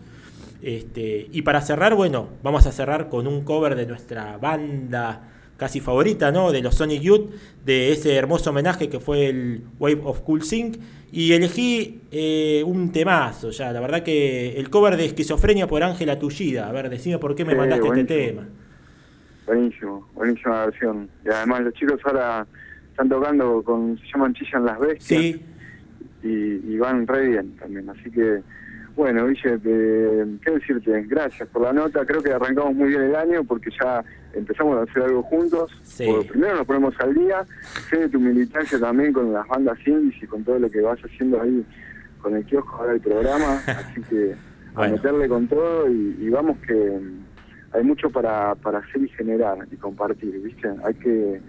Este, 0.63 1.29
y 1.31 1.43
para 1.43 1.61
cerrar, 1.61 1.95
bueno, 1.95 2.29
vamos 2.43 2.67
a 2.67 2.73
cerrar 2.73 3.09
con 3.09 3.27
un 3.27 3.43
cover 3.43 3.77
de 3.77 3.87
nuestra 3.87 4.39
banda 4.39 5.33
casi 5.57 5.81
favorita, 5.81 6.33
¿no? 6.33 6.53
De 6.53 6.61
los 6.61 6.75
Sonic 6.75 7.03
Youth, 7.03 7.31
de 7.65 7.93
ese 7.93 8.15
hermoso 8.15 8.51
homenaje 8.51 8.89
que 8.89 9.01
fue 9.01 9.27
el 9.27 9.63
Wave 9.79 10.01
of 10.05 10.21
Cool 10.21 10.43
Sync. 10.43 10.79
Y 11.13 11.33
elegí 11.33 12.01
eh, 12.11 12.63
un 12.67 12.93
temazo 12.93 13.51
ya, 13.51 13.73
la 13.73 13.81
verdad 13.81 14.03
que 14.03 14.59
el 14.59 14.69
cover 14.71 14.97
de 14.97 15.07
Esquizofrenia 15.07 15.67
por 15.67 15.83
Ángela 15.83 16.19
Tullida. 16.19 16.69
A 16.69 16.73
ver, 16.73 16.91
decime 16.91 17.19
por 17.19 17.35
qué 17.35 17.45
me 17.45 17.55
mandaste 17.55 17.87
este 17.87 18.05
tema. 18.05 18.49
Buenísimo, 19.47 20.09
buenísima 20.15 20.67
versión. 20.67 21.09
Y 21.25 21.29
además 21.29 21.63
los 21.63 21.75
chicos 21.75 22.01
ahora 22.05 22.47
están 22.91 23.09
tocando 23.09 23.63
con, 23.63 23.99
se 23.99 24.05
llaman 24.13 24.35
Chillan 24.35 24.65
las 24.65 24.79
Bestias. 24.79 25.21
Sí. 25.21 25.43
Y, 26.23 26.73
y 26.73 26.79
van 26.79 27.07
re 27.07 27.29
bien 27.29 27.57
también, 27.57 27.89
así 27.89 28.11
que 28.11 28.43
bueno, 28.97 29.27
Ville, 29.27 29.61
¿qué 30.43 30.51
decirte? 30.51 31.03
Gracias 31.03 31.47
por 31.51 31.61
la 31.61 31.73
nota. 31.75 32.07
Creo 32.07 32.23
que 32.23 32.33
arrancamos 32.33 32.75
muy 32.75 32.89
bien 32.89 33.03
el 33.03 33.15
año 33.15 33.45
porque 33.45 33.71
ya 33.79 34.03
empezamos 34.33 34.79
a 34.79 34.91
hacer 34.91 35.03
algo 35.03 35.23
juntos. 35.25 35.71
primero 36.31 36.57
nos 36.57 36.67
ponemos 36.67 36.95
al 37.01 37.15
día. 37.15 37.45
Sé 37.91 37.99
de 37.99 38.09
tu 38.09 38.19
militancia 38.19 38.81
también 38.81 39.13
con 39.13 39.35
las 39.35 39.47
bandas 39.49 39.79
indies 39.87 40.23
y 40.23 40.27
con 40.27 40.43
todo 40.45 40.59
lo 40.59 40.71
que 40.71 40.81
vas 40.81 40.99
haciendo 41.01 41.43
ahí 41.43 41.63
con 42.23 42.37
el 42.37 42.45
kiosco 42.47 42.75
ahora 42.77 42.95
el 42.95 43.01
programa. 43.03 43.61
Así 43.67 44.01
que 44.09 44.35
a 44.75 44.89
meterle 44.89 45.29
con 45.29 45.47
todo 45.47 45.91
y, 45.91 46.31
vamos 46.31 46.57
que 46.67 46.99
hay 47.77 47.85
mucho 47.85 48.11
para, 48.11 48.55
para 48.57 48.79
hacer 48.79 49.03
y 49.03 49.09
generar 49.11 49.59
y 49.71 49.77
compartir, 49.77 50.41
¿viste? 50.43 50.69
Hay 50.85 50.95
que 50.95 51.41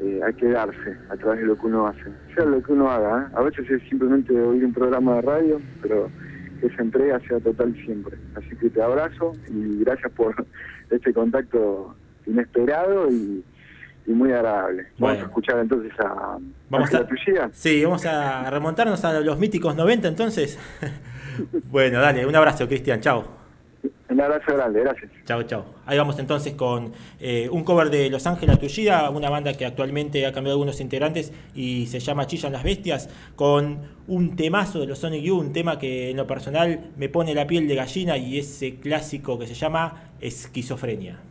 eh, 0.00 0.20
hay 0.24 0.32
que 0.34 0.48
darse 0.48 0.96
a 1.10 1.16
través 1.16 1.40
de 1.40 1.46
lo 1.46 1.58
que 1.58 1.66
uno 1.66 1.88
hace, 1.88 2.04
sea 2.34 2.44
lo 2.44 2.62
que 2.62 2.72
uno 2.72 2.88
haga. 2.88 3.22
¿eh? 3.22 3.34
A 3.34 3.42
veces 3.42 3.68
es 3.68 3.82
simplemente 3.88 4.32
oír 4.32 4.64
un 4.64 4.72
programa 4.72 5.16
de 5.16 5.22
radio, 5.22 5.60
pero 5.82 6.08
que 6.60 6.68
esa 6.68 6.82
entrega 6.82 7.20
sea 7.26 7.40
total 7.40 7.74
siempre. 7.84 8.16
Así 8.36 8.54
que 8.56 8.70
te 8.70 8.80
abrazo 8.80 9.32
y 9.48 9.80
gracias 9.80 10.12
por 10.12 10.34
este 10.90 11.12
contacto 11.12 11.96
inesperado 12.26 13.10
y, 13.10 13.44
muy 14.06 14.32
agradable. 14.32 14.86
Vamos 14.98 15.18
a 15.18 15.26
escuchar 15.26 15.58
entonces 15.58 15.92
a, 16.00 16.38
¿Vamos 16.70 16.94
a, 16.94 17.06
Sí, 17.52 17.84
vamos 17.84 18.06
a 18.06 18.48
remontarnos 18.48 19.04
a 19.04 19.20
los 19.20 19.38
míticos 19.38 19.76
90 19.76 20.08
entonces. 20.08 20.58
bueno, 21.70 22.00
dale, 22.00 22.24
un 22.24 22.34
abrazo 22.34 22.66
Cristian, 22.66 23.02
chao. 23.02 23.37
Un 24.10 24.20
abrazo 24.20 24.54
grande, 24.54 24.80
gracias. 24.80 25.10
Chao, 25.26 25.42
chao. 25.42 25.64
Ahí 25.84 25.98
vamos 25.98 26.18
entonces 26.18 26.54
con 26.54 26.92
eh, 27.20 27.48
un 27.50 27.62
cover 27.62 27.90
de 27.90 28.08
Los 28.08 28.26
Ángeles 28.26 28.58
Tullida, 28.58 29.10
una 29.10 29.28
banda 29.28 29.52
que 29.52 29.66
actualmente 29.66 30.24
ha 30.26 30.32
cambiado 30.32 30.54
algunos 30.54 30.80
integrantes 30.80 31.32
y 31.54 31.86
se 31.86 32.00
llama 32.00 32.26
Chillan 32.26 32.52
las 32.52 32.62
Bestias, 32.62 33.10
con 33.36 33.80
un 34.06 34.34
temazo 34.34 34.80
de 34.80 34.86
los 34.86 34.98
Sonic 34.98 35.22
Youth, 35.22 35.40
un 35.40 35.52
tema 35.52 35.78
que 35.78 36.10
en 36.10 36.16
lo 36.16 36.26
personal 36.26 36.90
me 36.96 37.10
pone 37.10 37.34
la 37.34 37.46
piel 37.46 37.68
de 37.68 37.74
gallina 37.74 38.16
y 38.16 38.38
ese 38.38 38.76
clásico 38.76 39.38
que 39.38 39.46
se 39.46 39.54
llama 39.54 40.12
Esquizofrenia. 40.20 41.27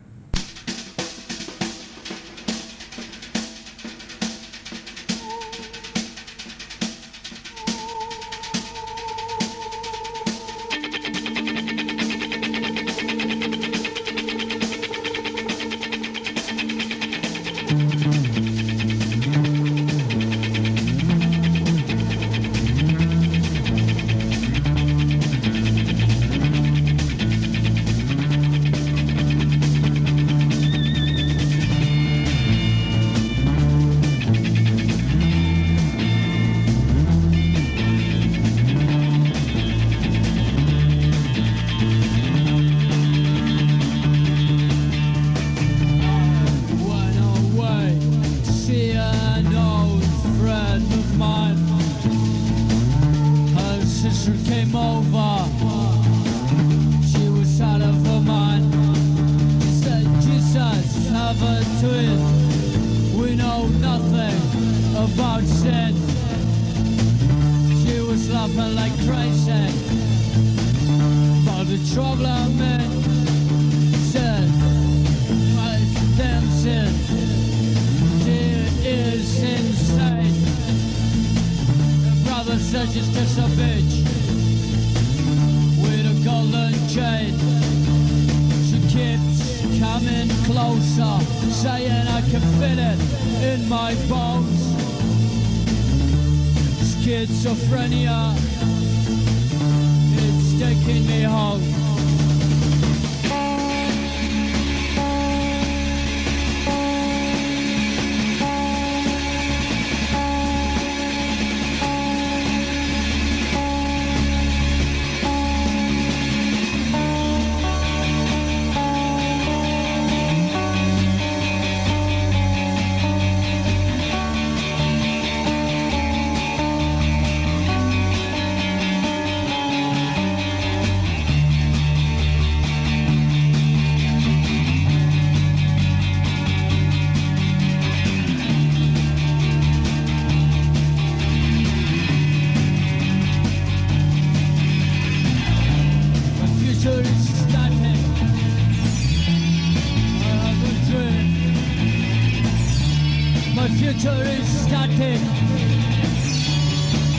Static, 154.48 155.20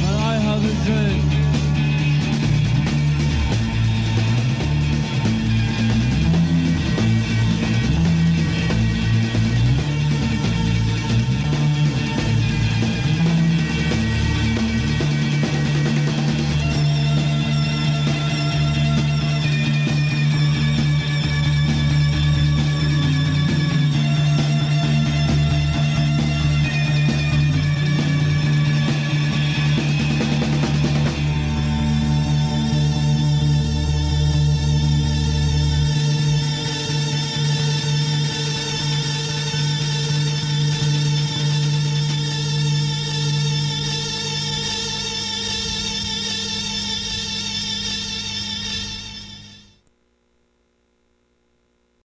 but 0.02 0.16
I 0.16 0.34
have 0.48 0.66
a 0.66 0.74
dream. 0.86 1.39